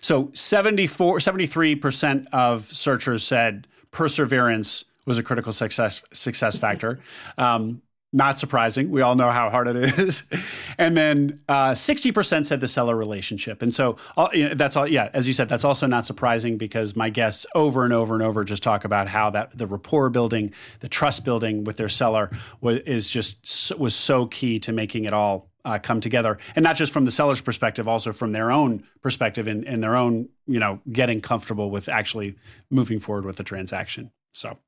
So 0.00 0.30
74, 0.32 1.18
73% 1.18 2.26
of 2.32 2.62
searchers 2.62 3.24
said 3.24 3.66
perseverance 3.90 4.84
was 5.04 5.18
a 5.18 5.22
critical 5.22 5.52
success 5.52 6.02
success 6.12 6.56
factor. 6.56 7.00
Um, 7.36 7.82
not 8.12 8.38
surprising. 8.38 8.90
We 8.90 9.00
all 9.00 9.14
know 9.14 9.30
how 9.30 9.48
hard 9.48 9.68
it 9.68 9.76
is. 9.76 10.22
and 10.78 10.96
then 10.96 11.40
uh, 11.48 11.74
sixty 11.74 12.10
uh, 12.10 12.12
percent 12.12 12.46
said 12.46 12.60
the 12.60 12.68
seller 12.68 12.96
relationship, 12.96 13.62
and 13.62 13.72
so 13.72 13.96
uh, 14.16 14.28
that's 14.54 14.76
all. 14.76 14.86
Yeah, 14.86 15.08
as 15.14 15.26
you 15.26 15.32
said, 15.32 15.48
that's 15.48 15.64
also 15.64 15.86
not 15.86 16.04
surprising 16.04 16.58
because 16.58 16.94
my 16.94 17.10
guests 17.10 17.46
over 17.54 17.84
and 17.84 17.92
over 17.92 18.14
and 18.14 18.22
over 18.22 18.44
just 18.44 18.62
talk 18.62 18.84
about 18.84 19.08
how 19.08 19.30
that 19.30 19.56
the 19.56 19.66
rapport 19.66 20.10
building, 20.10 20.52
the 20.80 20.88
trust 20.88 21.24
building 21.24 21.64
with 21.64 21.76
their 21.76 21.88
seller 21.88 22.30
was 22.60 22.78
is 22.78 23.08
just 23.08 23.72
was 23.78 23.94
so 23.94 24.26
key 24.26 24.58
to 24.60 24.72
making 24.72 25.04
it 25.04 25.14
all 25.14 25.50
uh, 25.64 25.78
come 25.78 26.00
together, 26.00 26.38
and 26.56 26.62
not 26.62 26.76
just 26.76 26.92
from 26.92 27.04
the 27.04 27.10
seller's 27.10 27.40
perspective, 27.40 27.88
also 27.88 28.12
from 28.12 28.32
their 28.32 28.50
own 28.50 28.84
perspective 29.00 29.46
and, 29.46 29.64
and 29.66 29.82
their 29.82 29.96
own, 29.96 30.28
you 30.46 30.58
know, 30.58 30.80
getting 30.90 31.20
comfortable 31.20 31.70
with 31.70 31.88
actually 31.88 32.36
moving 32.70 32.98
forward 32.98 33.24
with 33.24 33.36
the 33.36 33.44
transaction. 33.44 34.10
So, 34.32 34.58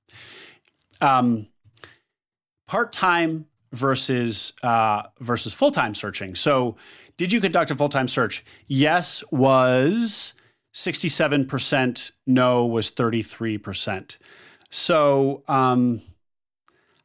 um, 1.01 1.49
part 2.67 2.93
time 2.93 3.47
versus 3.73 4.53
uh, 4.63 5.03
versus 5.21 5.55
full 5.55 5.71
time 5.71 5.95
searching. 5.95 6.35
So, 6.35 6.77
did 7.17 7.33
you 7.33 7.41
conduct 7.41 7.71
a 7.71 7.77
full 7.77 7.89
time 7.89 8.09
search? 8.09 8.45
Yes, 8.69 9.23
was 9.31 10.35
sixty 10.73 11.09
seven 11.09 11.47
percent. 11.47 12.13
No, 12.27 12.67
was 12.67 12.91
thirty 12.91 13.23
three 13.23 13.59
percent. 13.59 14.19
So, 14.71 15.45
um, 15.47 16.03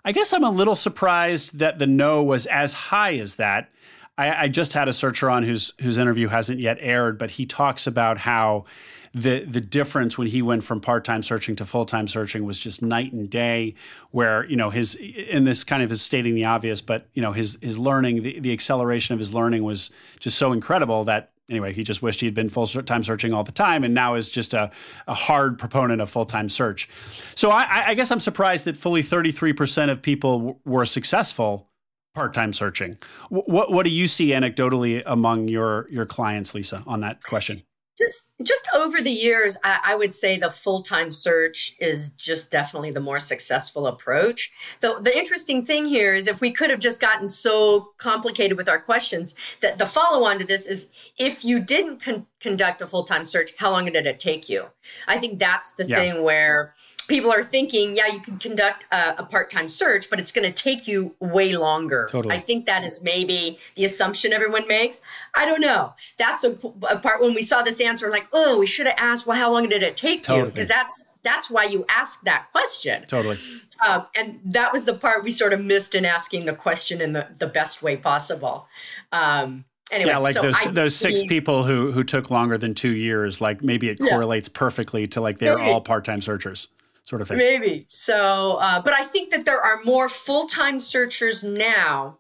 I 0.04 0.12
guess 0.12 0.34
I'm 0.34 0.44
a 0.44 0.50
little 0.50 0.76
surprised 0.76 1.60
that 1.60 1.78
the 1.78 1.88
no 1.88 2.24
was 2.24 2.46
as 2.48 2.74
high 2.74 3.18
as 3.18 3.36
that. 3.36 3.70
I, 4.18 4.44
I 4.44 4.48
just 4.48 4.74
had 4.74 4.88
a 4.88 4.94
searcher 4.94 5.30
on 5.30 5.44
whose 5.44 5.74
whose 5.82 5.98
interview 5.98 6.28
hasn't 6.28 6.60
yet 6.60 6.78
aired, 6.82 7.18
but 7.18 7.32
he 7.32 7.46
talks 7.46 7.88
about 7.88 8.18
how 8.18 8.66
the 9.14 9.44
the 9.46 9.62
difference 9.62 10.18
when 10.18 10.28
he 10.28 10.42
went 10.42 10.64
from 10.64 10.82
part 10.82 11.06
time 11.06 11.22
searching 11.22 11.56
to 11.58 11.66
full 11.66 11.86
time 11.86 12.08
searching 12.08 12.46
was 12.46 12.60
just 12.60 12.82
night 12.82 13.12
and 13.12 13.30
day. 13.30 13.76
Where 14.12 14.46
you 14.46 14.56
know 14.56 14.70
his 14.70 14.96
in 14.96 15.44
this 15.44 15.64
kind 15.64 15.84
of 15.84 15.92
is 15.92 16.02
stating 16.02 16.36
the 16.36 16.46
obvious, 16.46 16.82
but 16.82 17.08
you 17.14 17.22
know 17.22 17.32
his 17.32 17.58
his 17.62 17.78
learning, 17.78 18.24
the, 18.24 18.40
the 18.40 18.54
acceleration 18.54 19.14
of 19.14 19.20
his 19.20 19.34
learning 19.34 19.64
was 19.64 19.92
just 20.20 20.38
so 20.38 20.52
incredible 20.52 21.04
that 21.06 21.32
anyway, 21.50 21.74
he 21.74 21.84
just 21.84 22.02
wished 22.02 22.22
he'd 22.22 22.34
been 22.34 22.50
full 22.50 22.66
time 22.68 23.04
searching 23.04 23.34
all 23.34 23.44
the 23.44 23.52
time, 23.52 23.84
and 23.84 23.94
now 23.94 24.16
is 24.16 24.30
just 24.30 24.54
a, 24.54 24.72
a 25.08 25.14
hard 25.14 25.58
proponent 25.58 26.02
of 26.02 26.10
full 26.10 26.26
time 26.26 26.50
search. 26.50 26.90
So 27.36 27.50
I, 27.50 27.88
I, 27.88 27.94
guess 27.96 28.12
I'm 28.12 28.20
surprised 28.20 28.66
that 28.66 28.78
fully 28.78 29.02
33% 29.02 29.90
of 29.90 30.02
people 30.02 30.38
w- 30.38 30.56
were 30.66 30.86
successful 30.86 31.70
part-time 32.16 32.54
searching. 32.54 32.98
What 33.30 33.72
what 33.72 33.84
do 33.84 33.90
you 33.90 34.08
see 34.08 34.30
anecdotally 34.30 35.02
among 35.06 35.48
your 35.48 35.88
your 35.90 36.06
clients, 36.06 36.54
Lisa, 36.54 36.84
on 36.86 37.02
that 37.02 37.24
question? 37.24 37.64
Just 38.00 38.28
just 38.42 38.70
over 38.74 39.02
the 39.02 39.12
years, 39.12 39.58
I, 39.62 39.80
I 39.88 39.96
would 39.96 40.16
say 40.16 40.38
the 40.38 40.50
full-time 40.50 41.12
search 41.12 41.76
is 41.80 42.10
just 42.12 42.50
definitely 42.50 42.92
the 42.92 43.02
more 43.02 43.20
successful 43.20 43.88
approach. 43.88 44.54
The 44.80 45.00
the 45.02 45.16
interesting 45.18 45.66
thing 45.66 45.86
here 45.86 46.14
is 46.14 46.28
if 46.28 46.40
we 46.40 46.52
could 46.52 46.70
have 46.70 46.80
just 46.80 47.02
gotten 47.02 47.28
so 47.28 47.92
complicated 47.98 48.58
with 48.58 48.70
our 48.70 48.80
questions, 48.80 49.36
that 49.60 49.78
the 49.78 49.86
follow-on 49.86 50.40
to 50.40 50.46
this 50.46 50.66
is 50.66 50.90
if 51.18 51.44
you 51.44 51.60
didn't 51.60 52.02
con- 52.02 52.26
conduct 52.40 52.82
a 52.82 52.88
full-time 52.88 53.26
search, 53.26 53.52
how 53.58 53.70
long 53.72 53.86
did 53.86 54.06
it 54.06 54.18
take 54.18 54.48
you? 54.48 54.68
I 55.06 55.18
think 55.18 55.38
that's 55.38 55.74
the 55.74 55.86
yeah. 55.86 55.98
thing 55.98 56.24
where 56.24 56.74
people 57.10 57.32
are 57.32 57.44
thinking, 57.44 57.98
yeah, 57.98 58.08
you 58.08 58.22
can 58.22 58.38
conduct 58.38 58.86
a, 58.92 59.16
a 59.18 59.26
part-time 59.26 59.68
search, 59.68 60.10
but 60.10 60.20
it's 60.22 60.32
going 60.32 60.50
to 60.50 60.64
take 60.64 60.88
you 60.88 61.16
way 61.20 61.58
longer. 61.58 62.08
Totally. 62.10 62.34
I 62.34 62.40
think 62.40 62.66
that 62.68 62.86
is 62.86 63.04
maybe 63.04 63.60
the 63.76 63.84
assumption 63.84 64.32
everyone 64.32 64.68
makes. 64.68 65.02
I 65.36 65.46
don't 65.46 65.60
know. 65.60 65.94
That's 66.18 66.46
a, 66.46 66.52
a 66.90 66.98
part 66.98 67.20
when 67.20 67.34
we 67.34 67.42
saw 67.42 67.62
this 67.62 67.82
answer, 67.90 68.10
like, 68.10 68.28
oh, 68.32 68.60
we 68.60 68.66
should 68.66 68.86
have 68.86 68.96
asked, 68.98 69.26
well, 69.26 69.38
how 69.38 69.52
long 69.52 69.68
did 69.68 69.84
it 69.84 69.98
take 69.98 70.24
totally. 70.24 70.48
you? 70.48 70.54
Because 70.54 70.68
that's 70.68 71.06
that's 71.24 71.50
why 71.50 71.66
you 71.66 71.86
ask 71.90 72.22
that 72.24 72.48
question. 72.52 73.04
Totally. 73.08 73.38
Um, 73.86 74.08
and 74.16 74.40
that 74.46 74.72
was 74.72 74.86
the 74.86 74.94
part 74.94 75.24
we 75.24 75.32
sort 75.32 75.52
of 75.52 75.62
missed 75.62 75.96
in 75.96 76.06
asking 76.06 76.46
the 76.46 76.54
question 76.54 77.02
in 77.02 77.12
the, 77.12 77.28
the 77.40 77.48
best 77.48 77.82
way 77.84 77.98
possible. 77.98 78.68
Um, 79.12 79.66
Anyway, 79.92 80.12
yeah, 80.12 80.18
like 80.20 80.34
so 80.34 80.44
those 80.44 80.56
I, 80.64 80.70
those 80.70 80.96
six 80.96 81.24
people 81.24 81.64
who 81.64 81.92
who 81.92 82.04
took 82.04 82.30
longer 82.30 82.60
than 82.60 82.76
two 82.76 82.96
years, 82.96 83.42
like 83.42 83.64
maybe 83.64 83.90
it 83.90 83.98
correlates 83.98 84.48
yeah. 84.48 84.60
perfectly 84.60 85.08
to 85.08 85.20
like 85.20 85.40
they're 85.40 85.58
all 85.60 85.82
part 85.82 86.06
time 86.06 86.22
searchers 86.22 86.68
sort 87.10 87.24
of 87.24 87.28
thing. 87.28 87.40
Maybe. 87.40 87.86
So, 87.88 88.58
uh, 88.62 88.82
but 88.82 88.94
I 88.94 89.04
think 89.04 89.32
that 89.32 89.46
there 89.46 89.60
are 89.60 89.82
more 89.84 90.08
full 90.08 90.48
time 90.48 90.80
searchers 90.80 91.44
now 91.44 92.20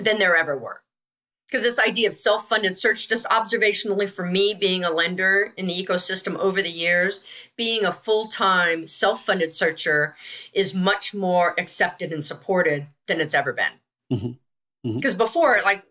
than 0.00 0.18
there 0.18 0.34
ever 0.34 0.56
were. 0.56 0.80
Because 1.46 1.62
this 1.62 1.78
idea 1.78 2.08
of 2.08 2.14
self 2.14 2.48
funded 2.48 2.78
search, 2.78 3.08
just 3.08 3.26
observationally 3.26 4.08
for 4.08 4.26
me, 4.26 4.54
being 4.54 4.84
a 4.84 4.90
lender 4.90 5.52
in 5.56 5.66
the 5.66 5.84
ecosystem 5.84 6.36
over 6.36 6.60
the 6.60 6.70
years, 6.70 7.20
being 7.56 7.84
a 7.84 7.92
full 7.92 8.26
time 8.26 8.86
self 8.86 9.24
funded 9.24 9.54
searcher 9.54 10.16
is 10.52 10.74
much 10.74 11.14
more 11.14 11.54
accepted 11.58 12.12
and 12.12 12.24
supported 12.24 12.86
than 13.06 13.20
it's 13.20 13.34
ever 13.34 13.52
been. 13.52 13.72
Because 14.08 14.24
mm-hmm. 14.24 14.88
mm-hmm. 14.88 15.18
before, 15.18 15.60
like 15.64 15.84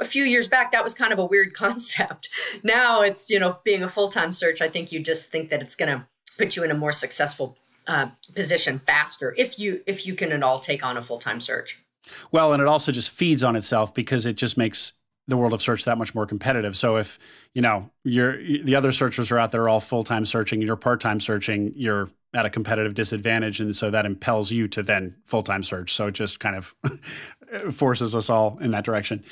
a 0.00 0.04
few 0.04 0.24
years 0.24 0.48
back, 0.48 0.72
that 0.72 0.84
was 0.84 0.94
kind 0.94 1.12
of 1.12 1.18
a 1.18 1.26
weird 1.26 1.52
concept. 1.54 2.28
Now 2.62 3.02
it's, 3.02 3.28
you 3.28 3.38
know, 3.38 3.58
being 3.64 3.82
a 3.82 3.88
full 3.88 4.08
time 4.08 4.32
search, 4.32 4.60
I 4.60 4.68
think 4.68 4.92
you 4.92 5.00
just 5.00 5.30
think 5.30 5.50
that 5.50 5.60
it's 5.60 5.74
going 5.74 5.90
to 5.90 6.06
put 6.38 6.56
you 6.56 6.64
in 6.64 6.70
a 6.70 6.74
more 6.74 6.92
successful 6.92 7.56
uh, 7.86 8.08
position 8.34 8.78
faster 8.78 9.34
if 9.36 9.58
you 9.58 9.82
if 9.86 10.06
you 10.06 10.14
can 10.14 10.30
at 10.30 10.42
all 10.42 10.60
take 10.60 10.84
on 10.84 10.96
a 10.96 11.02
full-time 11.02 11.40
search 11.40 11.81
well 12.30 12.52
and 12.52 12.62
it 12.62 12.68
also 12.68 12.92
just 12.92 13.10
feeds 13.10 13.42
on 13.42 13.56
itself 13.56 13.94
because 13.94 14.26
it 14.26 14.34
just 14.34 14.56
makes 14.56 14.92
the 15.28 15.36
world 15.36 15.52
of 15.52 15.62
search 15.62 15.84
that 15.84 15.98
much 15.98 16.14
more 16.14 16.26
competitive. 16.26 16.76
So 16.76 16.96
if 16.96 17.18
you 17.54 17.62
know 17.62 17.90
you're 18.04 18.36
the 18.42 18.74
other 18.74 18.92
searchers 18.92 19.30
are 19.30 19.38
out 19.38 19.52
there 19.52 19.68
all 19.68 19.80
full-time 19.80 20.24
searching 20.24 20.60
and 20.60 20.66
you're 20.66 20.76
part-time 20.76 21.20
searching 21.20 21.72
you're 21.76 22.10
at 22.34 22.46
a 22.46 22.50
competitive 22.50 22.94
disadvantage 22.94 23.60
and 23.60 23.76
so 23.76 23.90
that 23.90 24.06
impels 24.06 24.50
you 24.50 24.66
to 24.68 24.82
then 24.82 25.16
full-time 25.26 25.62
search. 25.62 25.92
So 25.92 26.08
it 26.08 26.12
just 26.12 26.40
kind 26.40 26.56
of 26.56 26.74
forces 27.74 28.14
us 28.14 28.30
all 28.30 28.58
in 28.60 28.70
that 28.72 28.84
direction. 28.84 29.24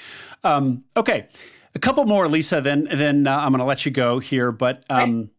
Um, 0.45 0.85
okay 0.97 1.29
a 1.73 1.79
couple 1.79 2.05
more 2.05 2.27
lisa 2.27 2.61
then 2.61 2.89
then 2.93 3.29
uh, 3.29 3.39
i'm 3.39 3.53
going 3.53 3.61
to 3.61 3.65
let 3.65 3.87
you 3.87 3.93
go 3.93 4.19
here 4.19 4.51
but 4.51 4.83
um, 4.91 5.31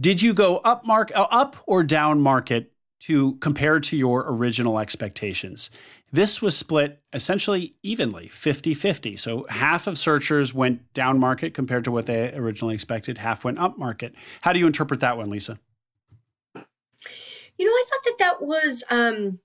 did 0.00 0.20
you 0.20 0.34
go 0.34 0.56
up 0.58 0.84
mark 0.84 1.12
uh, 1.14 1.26
up 1.30 1.56
or 1.66 1.84
down 1.84 2.20
market 2.20 2.72
to 3.06 3.36
compare 3.36 3.78
to 3.78 3.96
your 3.96 4.24
original 4.26 4.78
expectations? 4.78 5.70
This 6.12 6.40
was 6.40 6.56
split 6.56 7.02
essentially 7.12 7.74
evenly, 7.82 8.28
50-50. 8.28 9.18
So 9.18 9.46
half 9.48 9.86
of 9.86 9.98
searchers 9.98 10.54
went 10.54 10.92
down 10.94 11.18
market 11.18 11.52
compared 11.52 11.84
to 11.84 11.90
what 11.90 12.06
they 12.06 12.32
originally 12.32 12.74
expected, 12.74 13.18
half 13.18 13.44
went 13.44 13.58
up 13.58 13.78
market. 13.78 14.14
How 14.42 14.52
do 14.52 14.58
you 14.58 14.66
interpret 14.66 15.00
that 15.00 15.16
one, 15.16 15.30
Lisa? 15.30 15.58
You 16.54 17.64
know, 17.64 17.72
I 17.72 17.84
thought 17.88 18.04
that 18.04 18.18
that 18.18 18.42
was 18.42 18.84
um, 18.90 19.40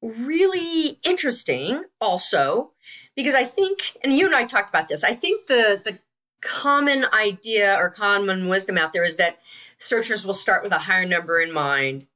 really 0.00 0.98
interesting 1.02 1.84
also 2.00 2.72
because 3.14 3.34
I 3.34 3.44
think, 3.44 3.96
and 4.02 4.16
you 4.16 4.26
and 4.26 4.34
I 4.34 4.44
talked 4.44 4.70
about 4.70 4.88
this, 4.88 5.04
I 5.04 5.14
think 5.14 5.46
the, 5.46 5.80
the 5.82 5.98
common 6.40 7.04
idea 7.12 7.76
or 7.78 7.90
common 7.90 8.48
wisdom 8.48 8.78
out 8.78 8.92
there 8.92 9.04
is 9.04 9.16
that 9.16 9.38
searchers 9.78 10.24
will 10.24 10.34
start 10.34 10.62
with 10.62 10.72
a 10.72 10.78
higher 10.78 11.04
number 11.04 11.40
in 11.40 11.52
mind. 11.52 12.06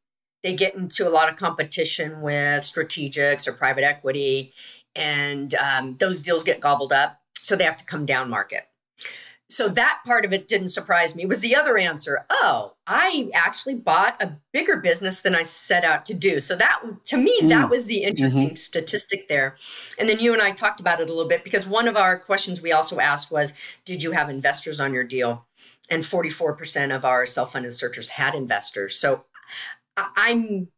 They 0.42 0.54
get 0.54 0.74
into 0.74 1.06
a 1.06 1.10
lot 1.10 1.28
of 1.28 1.36
competition 1.36 2.20
with 2.20 2.64
strategics 2.64 3.46
or 3.46 3.52
private 3.52 3.84
equity, 3.84 4.52
and 4.94 5.54
um, 5.54 5.96
those 5.98 6.20
deals 6.20 6.42
get 6.42 6.60
gobbled 6.60 6.92
up. 6.92 7.20
So 7.40 7.56
they 7.56 7.64
have 7.64 7.76
to 7.76 7.84
come 7.84 8.06
down 8.06 8.30
market. 8.30 8.68
So 9.48 9.68
that 9.68 9.98
part 10.06 10.24
of 10.24 10.32
it 10.32 10.48
didn't 10.48 10.68
surprise 10.68 11.14
me. 11.14 11.26
Was 11.26 11.40
the 11.40 11.54
other 11.54 11.76
answer? 11.76 12.24
Oh, 12.30 12.72
I 12.86 13.28
actually 13.34 13.74
bought 13.74 14.22
a 14.22 14.38
bigger 14.52 14.78
business 14.78 15.20
than 15.20 15.34
I 15.34 15.42
set 15.42 15.84
out 15.84 16.06
to 16.06 16.14
do. 16.14 16.40
So 16.40 16.56
that 16.56 16.80
to 17.06 17.18
me 17.18 17.38
mm. 17.42 17.48
that 17.50 17.68
was 17.68 17.84
the 17.84 18.04
interesting 18.04 18.46
mm-hmm. 18.46 18.54
statistic 18.54 19.28
there. 19.28 19.56
And 19.98 20.08
then 20.08 20.20
you 20.20 20.32
and 20.32 20.40
I 20.40 20.52
talked 20.52 20.80
about 20.80 21.00
it 21.00 21.10
a 21.10 21.12
little 21.12 21.28
bit 21.28 21.44
because 21.44 21.66
one 21.66 21.86
of 21.86 21.96
our 21.98 22.18
questions 22.18 22.62
we 22.62 22.72
also 22.72 22.98
asked 22.98 23.30
was, 23.30 23.52
did 23.84 24.02
you 24.02 24.12
have 24.12 24.30
investors 24.30 24.80
on 24.80 24.94
your 24.94 25.04
deal? 25.04 25.44
and 25.92 26.02
44% 26.02 26.94
of 26.94 27.04
our 27.04 27.26
self-funded 27.26 27.74
searchers 27.74 28.08
had 28.08 28.34
investors. 28.34 28.96
So 28.96 29.24
I'm 29.96 30.68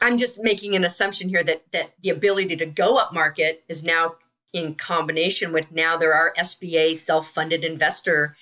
I'm 0.00 0.18
just 0.18 0.42
making 0.42 0.74
an 0.74 0.84
assumption 0.84 1.28
here 1.28 1.44
that 1.44 1.64
that 1.72 1.92
the 2.02 2.10
ability 2.10 2.56
to 2.56 2.66
go 2.66 2.96
up 2.98 3.12
market 3.12 3.64
is 3.68 3.84
now 3.84 4.16
in 4.52 4.74
combination 4.74 5.52
with 5.52 5.70
now 5.72 5.96
there 5.96 6.14
are 6.14 6.32
SBA 6.38 6.96
self-funded 6.96 7.64
investor 7.64 8.36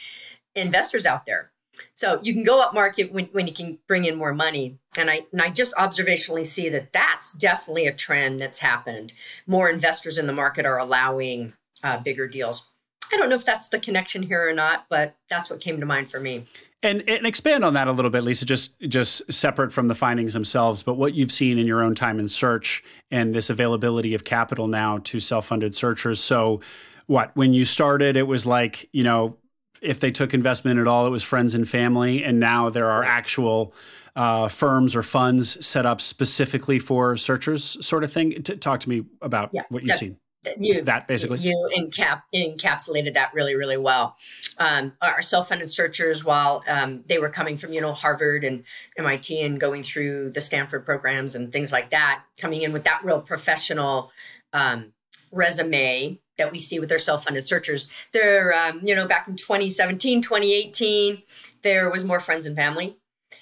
investors 0.54 1.06
out 1.06 1.26
there. 1.26 1.50
So 1.94 2.20
you 2.22 2.34
can 2.34 2.44
go 2.44 2.60
up 2.60 2.74
market 2.74 3.12
when, 3.12 3.26
when 3.26 3.46
you 3.46 3.54
can 3.54 3.78
bring 3.88 4.04
in 4.04 4.16
more 4.16 4.34
money. 4.34 4.78
And 4.96 5.10
I 5.10 5.22
and 5.32 5.40
I 5.40 5.50
just 5.50 5.74
observationally 5.76 6.46
see 6.46 6.68
that 6.68 6.92
that's 6.92 7.32
definitely 7.32 7.86
a 7.86 7.94
trend 7.94 8.40
that's 8.40 8.58
happened. 8.58 9.14
More 9.46 9.70
investors 9.70 10.18
in 10.18 10.26
the 10.26 10.32
market 10.32 10.66
are 10.66 10.78
allowing 10.78 11.54
uh, 11.82 11.98
bigger 11.98 12.28
deals. 12.28 12.71
I 13.12 13.16
don't 13.16 13.28
know 13.28 13.34
if 13.34 13.44
that's 13.44 13.68
the 13.68 13.78
connection 13.78 14.22
here 14.22 14.48
or 14.48 14.52
not, 14.54 14.86
but 14.88 15.14
that's 15.28 15.50
what 15.50 15.60
came 15.60 15.78
to 15.80 15.86
mind 15.86 16.10
for 16.10 16.18
me. 16.18 16.46
And, 16.82 17.08
and 17.08 17.26
expand 17.26 17.64
on 17.64 17.74
that 17.74 17.86
a 17.86 17.92
little 17.92 18.10
bit, 18.10 18.24
Lisa, 18.24 18.44
just 18.44 18.80
just 18.80 19.30
separate 19.30 19.72
from 19.72 19.86
the 19.86 19.94
findings 19.94 20.32
themselves, 20.32 20.82
but 20.82 20.94
what 20.94 21.14
you've 21.14 21.30
seen 21.30 21.58
in 21.58 21.66
your 21.66 21.82
own 21.82 21.94
time 21.94 22.18
in 22.18 22.28
search 22.28 22.82
and 23.10 23.34
this 23.34 23.50
availability 23.50 24.14
of 24.14 24.24
capital 24.24 24.66
now 24.66 24.98
to 24.98 25.20
self-funded 25.20 25.76
searchers. 25.76 26.18
So 26.18 26.60
what, 27.06 27.30
when 27.34 27.52
you 27.52 27.64
started, 27.64 28.16
it 28.16 28.26
was 28.26 28.46
like, 28.46 28.88
you 28.92 29.04
know, 29.04 29.36
if 29.80 30.00
they 30.00 30.10
took 30.10 30.34
investment 30.34 30.80
at 30.80 30.88
all, 30.88 31.06
it 31.06 31.10
was 31.10 31.22
friends 31.22 31.54
and 31.54 31.68
family. 31.68 32.24
And 32.24 32.40
now 32.40 32.70
there 32.70 32.90
are 32.90 33.04
actual 33.04 33.74
uh, 34.16 34.48
firms 34.48 34.96
or 34.96 35.02
funds 35.02 35.64
set 35.64 35.86
up 35.86 36.00
specifically 36.00 36.78
for 36.78 37.16
searchers, 37.16 37.84
sort 37.84 38.02
of 38.04 38.12
thing. 38.12 38.42
T- 38.42 38.56
talk 38.56 38.80
to 38.80 38.88
me 38.88 39.04
about 39.20 39.50
yeah, 39.52 39.62
what 39.68 39.84
you've 39.84 39.96
seen 39.96 40.16
you 40.58 40.82
that 40.82 41.06
basically. 41.06 41.38
you 41.38 41.70
encap, 41.76 42.22
encapsulated 42.34 43.14
that 43.14 43.32
really 43.34 43.54
really 43.54 43.76
well. 43.76 44.16
Um, 44.58 44.92
our 45.00 45.22
self-funded 45.22 45.70
searchers 45.70 46.24
while 46.24 46.62
um, 46.68 47.04
they 47.06 47.18
were 47.18 47.28
coming 47.28 47.56
from 47.56 47.72
you 47.72 47.80
know 47.80 47.92
harvard 47.92 48.44
and 48.44 48.64
mit 48.98 49.30
and 49.30 49.60
going 49.60 49.82
through 49.82 50.30
the 50.30 50.40
stanford 50.40 50.84
programs 50.84 51.34
and 51.34 51.52
things 51.52 51.72
like 51.72 51.90
that 51.90 52.24
coming 52.38 52.62
in 52.62 52.72
with 52.72 52.84
that 52.84 53.02
real 53.04 53.20
professional 53.20 54.10
um, 54.52 54.92
resume 55.30 56.20
that 56.38 56.50
we 56.50 56.58
see 56.58 56.80
with 56.80 56.90
our 56.90 56.98
self-funded 56.98 57.46
searchers. 57.46 57.88
They're 58.12 58.52
um, 58.54 58.80
you 58.82 58.94
know 58.94 59.06
back 59.06 59.28
in 59.28 59.36
2017 59.36 60.22
2018 60.22 61.22
there 61.62 61.90
was 61.90 62.04
more 62.04 62.20
friends 62.20 62.46
and 62.46 62.56
family. 62.56 62.98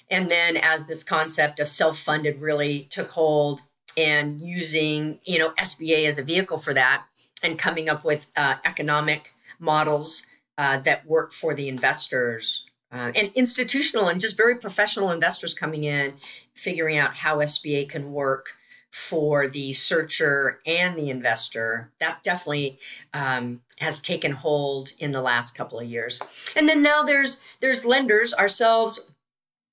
And 0.09 0.29
then 0.29 0.57
as 0.57 0.87
this 0.87 1.03
concept 1.03 1.59
of 1.59 1.67
self-funded 1.67 2.39
really 2.41 2.87
took 2.89 3.11
hold 3.11 3.61
and 3.97 4.41
using 4.41 5.19
you 5.23 5.39
know 5.39 5.51
SBA 5.51 6.07
as 6.07 6.17
a 6.17 6.23
vehicle 6.23 6.57
for 6.57 6.73
that, 6.73 7.03
and 7.43 7.57
coming 7.57 7.89
up 7.89 8.03
with 8.03 8.27
uh, 8.35 8.55
economic 8.65 9.33
models 9.59 10.25
uh, 10.57 10.79
that 10.79 11.05
work 11.05 11.33
for 11.33 11.53
the 11.53 11.67
investors 11.67 12.65
uh, 12.91 13.11
and 13.15 13.31
institutional 13.35 14.07
and 14.09 14.19
just 14.19 14.35
very 14.35 14.55
professional 14.55 15.11
investors 15.11 15.53
coming 15.53 15.85
in, 15.85 16.13
figuring 16.53 16.97
out 16.97 17.15
how 17.15 17.37
SBA 17.37 17.87
can 17.89 18.11
work 18.11 18.53
for 18.91 19.47
the 19.47 19.71
searcher 19.71 20.59
and 20.65 20.97
the 20.97 21.09
investor. 21.09 21.89
That 21.99 22.21
definitely 22.23 22.79
um, 23.13 23.61
has 23.77 24.01
taken 24.01 24.33
hold 24.33 24.91
in 24.99 25.11
the 25.11 25.21
last 25.21 25.55
couple 25.55 25.79
of 25.79 25.87
years. 25.87 26.19
And 26.55 26.67
then 26.67 26.81
now 26.81 27.03
there's 27.03 27.39
there's 27.61 27.85
lenders 27.85 28.33
ourselves. 28.33 29.11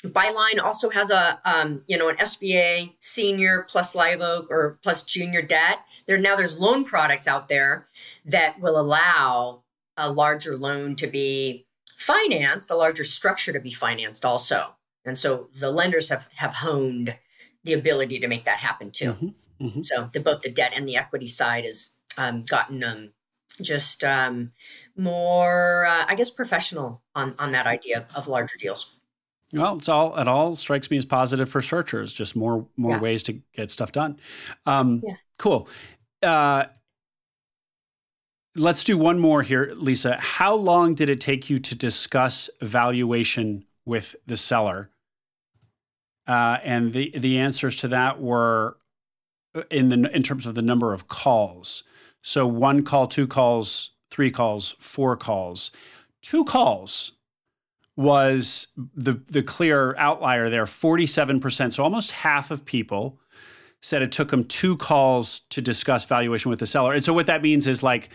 Byline 0.05 0.63
also 0.63 0.91
has 0.91 1.11
a 1.11 1.41
um, 1.45 1.83
you 1.89 1.99
know 1.99 2.09
an 2.09 2.17
SBA 2.17 2.95
senior 3.01 3.67
plus 3.69 3.95
live 3.95 4.21
oak 4.21 4.47
or 4.51 4.79
plus 4.83 5.03
junior 5.05 5.43
debt. 5.43 5.79
There 6.07 6.19
now 6.19 6.37
there's 6.37 6.59
loan 6.59 6.85
products 6.85 7.27
out 7.27 7.49
there 7.49 7.89
that 8.25 8.61
will 8.61 8.79
allow 8.79 9.65
a 9.97 10.11
larger 10.11 10.57
loan 10.57 10.95
to 10.97 11.09
be 11.09 11.67
financed, 11.97 12.71
a 12.71 12.77
larger 12.77 13.03
structure 13.03 13.53
to 13.53 13.61
be 13.61 13.73
financed 13.73 14.25
also. 14.25 14.77
And 15.05 15.19
so 15.19 15.49
the 15.57 15.73
lenders 15.73 16.09
have 16.11 16.29
have 16.37 16.55
honed 16.55 17.17
the 17.65 17.73
ability 17.73 18.21
to 18.21 18.29
make 18.29 18.45
that 18.45 18.59
happen 18.59 18.91
too. 18.93 19.13
Mm-hmm. 19.13 19.67
Mm-hmm. 19.67 19.83
So 19.83 20.11
the, 20.13 20.21
both 20.21 20.43
the 20.43 20.51
debt 20.51 20.73
and 20.77 20.87
the 20.87 20.97
equity 20.97 21.27
side 21.27 21.65
has 21.65 21.91
um, 22.17 22.45
gotten 22.45 22.85
um, 22.85 23.11
just 23.61 24.05
um, 24.05 24.53
more, 24.97 25.85
uh, 25.85 26.05
I 26.07 26.15
guess, 26.15 26.31
professional 26.31 27.03
on 27.15 27.35
on 27.39 27.51
that 27.53 27.67
idea 27.67 27.99
of, 27.99 28.15
of, 28.15 28.29
larger 28.29 28.57
deals. 28.57 28.98
Well, 29.53 29.77
it's 29.77 29.89
all 29.89 30.17
it 30.19 30.29
all 30.29 30.55
strikes 30.55 30.91
me 30.91 30.99
as 30.99 31.07
positive 31.07 31.49
for 31.49 31.63
searchers. 31.63 32.13
Just 32.13 32.37
more 32.37 32.67
more 32.77 32.93
yeah. 32.93 33.01
ways 33.01 33.23
to 33.25 33.35
get 33.55 33.71
stuff 33.71 33.93
done. 33.93 34.19
Um, 34.67 35.03
yeah. 35.05 35.15
Cool. 35.39 35.69
Uh, 36.23 36.65
let's 38.55 38.85
do 38.85 38.99
one 38.99 39.19
more 39.19 39.43
here, 39.43 39.73
Lisa. 39.75 40.17
How 40.19 40.55
long 40.55 40.95
did 40.95 41.09
it 41.09 41.21
take 41.21 41.49
you 41.49 41.59
to 41.61 41.75
discuss 41.75 42.51
valuation 42.61 43.65
with 43.87 44.17
the 44.27 44.37
seller? 44.37 44.91
Uh, 46.27 46.59
and 46.63 46.93
the 46.93 47.13
the 47.17 47.39
answers 47.39 47.77
to 47.77 47.89
that 47.89 48.21
were 48.21 48.77
uh, 49.55 49.63
in 49.71 49.89
the 49.89 50.15
in 50.15 50.23
terms 50.23 50.45
of 50.45 50.55
the 50.55 50.63
number 50.63 50.93
of 50.93 51.09
calls. 51.09 51.85
So 52.23 52.47
one 52.47 52.85
call, 52.85 53.07
two 53.07 53.27
calls, 53.27 53.93
three 54.11 54.31
calls, 54.31 54.75
four 54.79 55.17
calls. 55.17 55.71
Two 56.21 56.45
calls 56.45 57.13
was 57.99 58.69
the 58.95 59.21
the 59.27 59.43
clear 59.43 59.97
outlier 59.97 60.49
there. 60.49 60.67
Forty 60.67 61.05
seven 61.05 61.41
percent, 61.41 61.75
so 61.75 61.83
almost 61.83 62.13
half 62.13 62.53
of 62.53 62.65
people 62.65 63.19
said 63.83 64.03
it 64.03 64.13
took 64.13 64.31
them 64.31 64.45
two 64.45 64.77
calls 64.77 65.41
to 65.51 65.61
discuss 65.61 66.05
valuation 66.05 66.49
with 66.49 66.61
the 66.61 66.67
seller. 66.67 66.93
And 66.93 67.05
so 67.05 67.13
what 67.13 67.27
that 67.27 67.43
means 67.43 67.67
is 67.67 67.83
like 67.83 68.11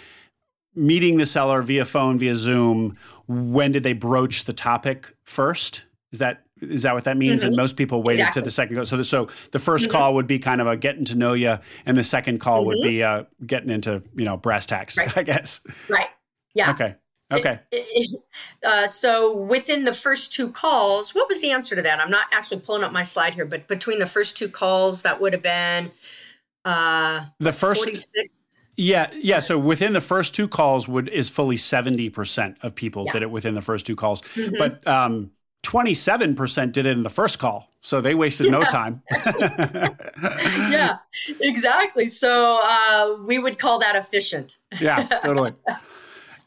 meeting 0.73 1.17
the 1.17 1.25
seller 1.25 1.61
via 1.61 1.83
phone, 1.83 2.17
via 2.17 2.33
Zoom. 2.33 2.97
When 3.27 3.73
did 3.73 3.83
they 3.83 3.93
broach 3.93 4.45
the 4.45 4.53
topic 4.53 5.13
first? 5.23 5.83
Is 6.13 6.19
that 6.19 6.43
is 6.61 6.83
that 6.83 6.93
what 6.93 7.03
that 7.03 7.17
means? 7.17 7.41
Mm-hmm. 7.41 7.47
And 7.47 7.57
most 7.57 7.75
people 7.75 8.03
waited 8.03 8.21
exactly. 8.21 8.41
to 8.41 8.45
the 8.45 8.51
second 8.51 8.75
call. 8.77 8.85
So, 8.85 8.95
the, 8.95 9.03
so 9.03 9.25
the 9.51 9.59
1st 9.59 9.79
mm-hmm. 9.79 9.91
call 9.91 10.13
would 10.13 10.27
be 10.27 10.39
kind 10.39 10.61
of 10.61 10.67
a 10.67 10.77
getting 10.77 11.03
to 11.05 11.15
know 11.15 11.33
you, 11.33 11.59
and 11.85 11.97
the 11.97 12.05
second 12.05 12.39
call 12.39 12.59
mm-hmm. 12.59 12.67
would 12.67 12.81
be 12.81 13.03
uh, 13.03 13.23
getting 13.45 13.69
into 13.69 14.01
you 14.15 14.23
know 14.23 14.37
brass 14.37 14.65
tacks, 14.65 14.97
right. 14.97 15.17
I 15.17 15.23
guess. 15.23 15.59
Right. 15.89 16.07
Yeah. 16.53 16.71
Okay. 16.71 16.95
Okay. 17.33 17.59
Uh, 18.63 18.87
so 18.87 19.35
within 19.35 19.83
the 19.83 19.93
first 19.93 20.31
two 20.31 20.49
calls, 20.49 21.13
what 21.13 21.27
was 21.27 21.41
the 21.41 21.51
answer 21.51 21.75
to 21.75 21.81
that? 21.81 21.99
I'm 21.99 22.09
not 22.09 22.27
actually 22.31 22.61
pulling 22.61 22.81
up 22.81 22.93
my 22.93 23.03
slide 23.03 23.33
here, 23.33 23.45
but 23.45 23.67
between 23.67 23.99
the 23.99 24.07
first 24.07 24.37
two 24.37 24.47
calls, 24.47 25.01
that 25.01 25.19
would 25.19 25.33
have 25.33 25.43
been 25.43 25.91
uh, 26.63 27.25
the 27.39 27.51
first 27.51 27.81
46. 27.81 28.37
Yeah, 28.77 29.11
yeah. 29.13 29.39
So 29.39 29.59
within 29.59 29.91
the 29.93 30.01
first 30.01 30.33
two 30.33 30.47
calls, 30.47 30.87
would 30.87 31.09
is 31.09 31.29
fully 31.29 31.57
seventy 31.57 32.09
percent 32.09 32.57
of 32.61 32.73
people 32.73 33.05
yeah. 33.05 33.11
did 33.11 33.21
it 33.21 33.31
within 33.31 33.53
the 33.53 33.61
first 33.61 33.85
two 33.85 33.95
calls, 33.95 34.21
mm-hmm. 34.21 34.55
but 34.57 34.85
um, 34.87 35.31
27% 35.63 36.71
did 36.71 36.85
it 36.85 36.91
in 36.91 37.03
the 37.03 37.09
first 37.09 37.39
call. 37.39 37.69
So 37.81 37.99
they 37.99 38.15
wasted 38.15 38.47
yeah. 38.47 38.51
no 38.51 38.63
time. 38.63 39.01
yeah, 40.69 40.97
exactly. 41.41 42.07
So 42.07 42.61
uh, 42.63 43.17
we 43.25 43.39
would 43.39 43.59
call 43.59 43.79
that 43.79 43.95
efficient. 43.95 44.57
yeah, 44.79 45.05
totally. 45.23 45.53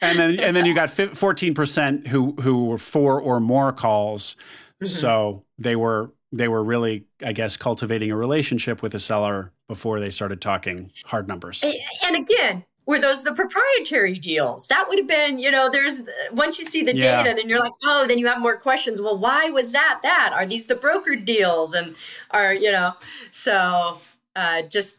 And 0.01 0.19
then 0.19 0.39
and 0.41 0.57
then 0.57 0.67
you 0.67 0.75
got 0.75 0.89
14% 0.89 2.07
who 2.07 2.33
who 2.41 2.67
were 2.67 2.79
four 2.79 3.21
or 3.21 3.41
more 3.41 3.73
calls. 3.73 4.37
Mm-hmm. 4.83 4.87
So 4.87 5.45
they 5.59 5.77
were 5.77 6.13
they 6.33 6.49
were 6.49 6.63
really 6.63 7.05
I 7.25 7.33
guess 7.33 7.57
cultivating 7.57 8.13
a 8.13 8.17
relationship 8.17 8.83
with 8.83 8.95
a 8.95 8.99
seller 8.99 9.53
before 9.69 10.01
they 10.01 10.11
started 10.11 10.41
talking 10.41 10.91
hard 11.07 11.27
numbers. 11.29 11.65
And 12.05 12.17
again, 12.17 12.65
were 12.87 13.01
those 13.01 13.25
the 13.25 13.35
proprietary 13.35 14.19
deals? 14.19 14.69
That 14.69 14.89
would 14.89 14.99
have 14.99 15.09
been, 15.09 15.39
you 15.41 15.51
know, 15.51 15.69
there's 15.69 16.03
once 16.33 16.59
you 16.59 16.65
see 16.65 16.85
the 16.85 16.95
yeah. 16.95 17.23
data, 17.23 17.35
then 17.35 17.49
you're 17.49 17.59
like, 17.59 17.73
oh, 17.85 18.07
then 18.07 18.19
you 18.19 18.29
have 18.29 18.41
more 18.41 18.57
questions. 18.57 19.01
Well, 19.01 19.19
why 19.19 19.51
was 19.51 19.73
that 19.73 20.01
that? 20.03 20.33
Are 20.33 20.47
these 20.47 20.67
the 20.67 20.77
brokered 20.77 21.25
deals? 21.25 21.75
And 21.75 21.97
are, 22.31 22.55
you 22.55 22.71
know, 22.71 22.93
so 23.33 23.99
uh, 24.37 24.63
just 24.63 24.99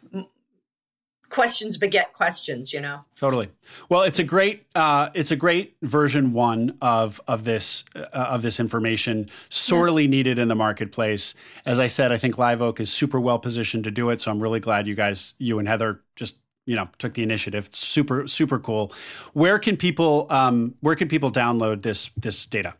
questions 1.29 1.77
beget 1.77 2.13
questions, 2.13 2.73
you 2.73 2.81
know. 2.81 3.05
Totally. 3.19 3.49
Well, 3.89 4.03
it's 4.03 4.19
a 4.19 4.23
great 4.23 4.65
uh, 4.75 5.09
it's 5.13 5.31
a 5.31 5.35
great 5.35 5.75
version 5.81 6.33
one 6.33 6.77
of 6.81 7.21
of 7.27 7.43
this 7.43 7.83
uh, 7.95 8.07
of 8.13 8.41
this 8.41 8.59
information, 8.59 9.27
sorely 9.49 10.03
yeah. 10.03 10.09
needed 10.09 10.39
in 10.39 10.47
the 10.47 10.55
marketplace. 10.55 11.33
As 11.65 11.79
I 11.79 11.87
said, 11.87 12.11
I 12.11 12.17
think 12.17 12.37
Live 12.37 12.61
Oak 12.61 12.79
is 12.79 12.91
super 12.91 13.19
well 13.19 13.39
positioned 13.39 13.83
to 13.85 13.91
do 13.91 14.09
it. 14.09 14.21
So 14.21 14.31
I'm 14.31 14.41
really 14.41 14.59
glad 14.59 14.87
you 14.87 14.95
guys, 14.95 15.33
you 15.37 15.59
and 15.59 15.67
Heather, 15.67 16.01
just 16.15 16.37
you 16.65 16.75
know 16.75 16.89
took 16.97 17.13
the 17.13 17.23
initiative. 17.23 17.67
It's 17.67 17.77
super 17.77 18.27
super 18.27 18.59
cool. 18.59 18.93
Where 19.33 19.59
can 19.59 19.77
people 19.77 20.27
um, 20.29 20.75
where 20.81 20.95
can 20.95 21.07
people 21.07 21.31
download 21.31 21.81
this 21.81 22.09
this 22.17 22.45
data? 22.45 22.75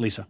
Lisa? 0.00 0.26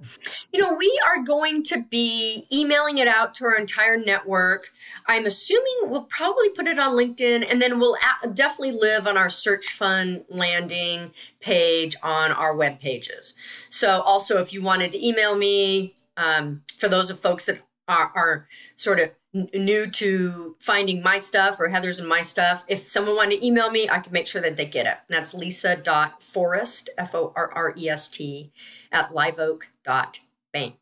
You 0.52 0.61
know, 0.61 0.74
we 0.74 1.00
are 1.06 1.22
going 1.22 1.62
to 1.64 1.83
be 1.83 2.46
emailing 2.52 2.98
it 2.98 3.09
out 3.09 3.35
to 3.35 3.46
our 3.46 3.54
entire 3.54 3.96
network. 3.96 4.70
I'm 5.06 5.26
assuming 5.26 5.74
we'll 5.85 6.04
probably 6.04 6.50
put 6.50 6.66
it 6.66 6.78
on 6.78 6.96
LinkedIn 6.96 7.46
and 7.50 7.61
then 7.61 7.78
we'll 7.78 7.96
definitely 8.35 8.72
live 8.72 9.06
on 9.06 9.16
our 9.16 9.28
search 9.28 9.68
fund 9.68 10.24
landing 10.28 11.12
page 11.40 11.96
on 12.02 12.33
our 12.33 12.54
web 12.54 12.80
pages. 12.80 13.35
So, 13.68 14.00
also, 14.00 14.40
if 14.40 14.52
you 14.52 14.62
wanted 14.62 14.92
to 14.92 15.06
email 15.06 15.37
me, 15.37 15.94
um, 16.16 16.62
for 16.76 16.88
those 16.88 17.11
of 17.11 17.18
folks 17.18 17.46
that 17.46 17.61
are, 17.90 18.12
are 18.14 18.48
sort 18.76 19.00
of 19.00 19.11
new 19.33 19.87
to 19.88 20.57
finding 20.59 21.03
my 21.03 21.18
stuff 21.18 21.61
or 21.61 21.68
Heather's 21.68 21.98
and 21.98 22.09
my 22.09 22.20
stuff, 22.20 22.64
if 22.68 22.88
someone 22.88 23.16
wanted 23.16 23.40
to 23.40 23.46
email 23.46 23.70
me, 23.70 23.88
I 23.88 23.98
can 23.98 24.12
make 24.12 24.26
sure 24.26 24.42
that 24.42 24.57
they 24.57 24.66
get 24.66 24.87
it. 24.87 24.98
that's 25.09 25.35
lisa.forrest, 25.35 26.90
F 26.98 27.14
O 27.14 27.33
R 27.37 27.53
R 27.55 27.74
E 27.76 27.88
S 27.88 28.09
T, 28.09 28.53
at 28.92 29.11
liveoak.bank. 29.11 30.76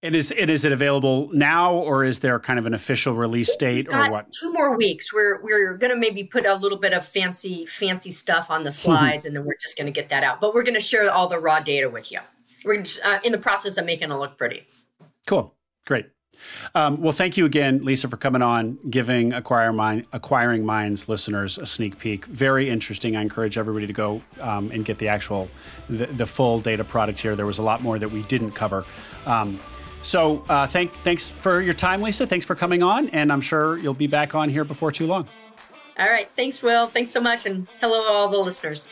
And 0.00 0.14
is 0.14 0.30
it 0.30 0.48
is 0.48 0.64
it 0.64 0.70
available 0.70 1.28
now, 1.32 1.74
or 1.74 2.04
is 2.04 2.20
there 2.20 2.38
kind 2.38 2.60
of 2.60 2.66
an 2.66 2.74
official 2.74 3.14
release 3.14 3.56
date, 3.56 3.92
or 3.92 4.08
what? 4.08 4.30
Two 4.30 4.52
more 4.52 4.76
weeks. 4.76 5.12
We're 5.12 5.42
we're 5.42 5.76
going 5.76 5.90
to 5.90 5.98
maybe 5.98 6.22
put 6.22 6.46
a 6.46 6.54
little 6.54 6.78
bit 6.78 6.92
of 6.92 7.04
fancy 7.04 7.66
fancy 7.66 8.10
stuff 8.10 8.48
on 8.48 8.62
the 8.62 8.70
slides, 8.82 9.26
and 9.26 9.34
then 9.34 9.44
we're 9.44 9.56
just 9.60 9.76
going 9.76 9.86
to 9.86 9.92
get 9.92 10.08
that 10.10 10.22
out. 10.22 10.40
But 10.40 10.54
we're 10.54 10.62
going 10.62 10.74
to 10.74 10.80
share 10.80 11.10
all 11.10 11.26
the 11.26 11.40
raw 11.40 11.58
data 11.58 11.90
with 11.90 12.12
you. 12.12 12.20
We're 12.64 12.84
uh, 13.04 13.18
in 13.24 13.32
the 13.32 13.38
process 13.38 13.76
of 13.76 13.86
making 13.86 14.12
it 14.12 14.14
look 14.14 14.38
pretty. 14.38 14.68
Cool, 15.28 15.54
great. 15.84 16.06
Um, 16.74 17.02
well, 17.02 17.12
thank 17.12 17.36
you 17.36 17.44
again, 17.44 17.84
Lisa, 17.84 18.08
for 18.08 18.16
coming 18.16 18.40
on, 18.40 18.78
giving 18.88 19.34
Acquire 19.34 19.74
Mind, 19.74 20.06
Acquiring 20.14 20.64
Minds 20.64 21.06
listeners 21.06 21.58
a 21.58 21.66
sneak 21.66 21.98
peek. 21.98 22.24
Very 22.24 22.70
interesting. 22.70 23.14
I 23.14 23.20
encourage 23.20 23.58
everybody 23.58 23.86
to 23.86 23.92
go 23.92 24.22
um, 24.40 24.70
and 24.70 24.86
get 24.86 24.96
the 24.96 25.08
actual, 25.08 25.50
the, 25.90 26.06
the, 26.06 26.24
full 26.24 26.60
data 26.60 26.82
product 26.82 27.20
here. 27.20 27.36
There 27.36 27.44
was 27.44 27.58
a 27.58 27.62
lot 27.62 27.82
more 27.82 27.98
that 27.98 28.10
we 28.10 28.22
didn't 28.22 28.52
cover. 28.52 28.86
Um, 29.26 29.60
so, 30.00 30.42
uh, 30.48 30.66
thank, 30.66 30.94
thanks 30.94 31.28
for 31.28 31.60
your 31.60 31.74
time, 31.74 32.00
Lisa. 32.00 32.26
Thanks 32.26 32.46
for 32.46 32.54
coming 32.54 32.82
on, 32.82 33.10
and 33.10 33.30
I'm 33.30 33.42
sure 33.42 33.76
you'll 33.76 33.92
be 33.92 34.06
back 34.06 34.34
on 34.34 34.48
here 34.48 34.64
before 34.64 34.90
too 34.90 35.06
long. 35.06 35.28
All 35.98 36.08
right. 36.08 36.30
Thanks, 36.36 36.62
Will. 36.62 36.86
Thanks 36.86 37.10
so 37.10 37.20
much, 37.20 37.44
and 37.44 37.68
hello, 37.82 38.00
all 38.10 38.30
the 38.30 38.38
listeners. 38.38 38.88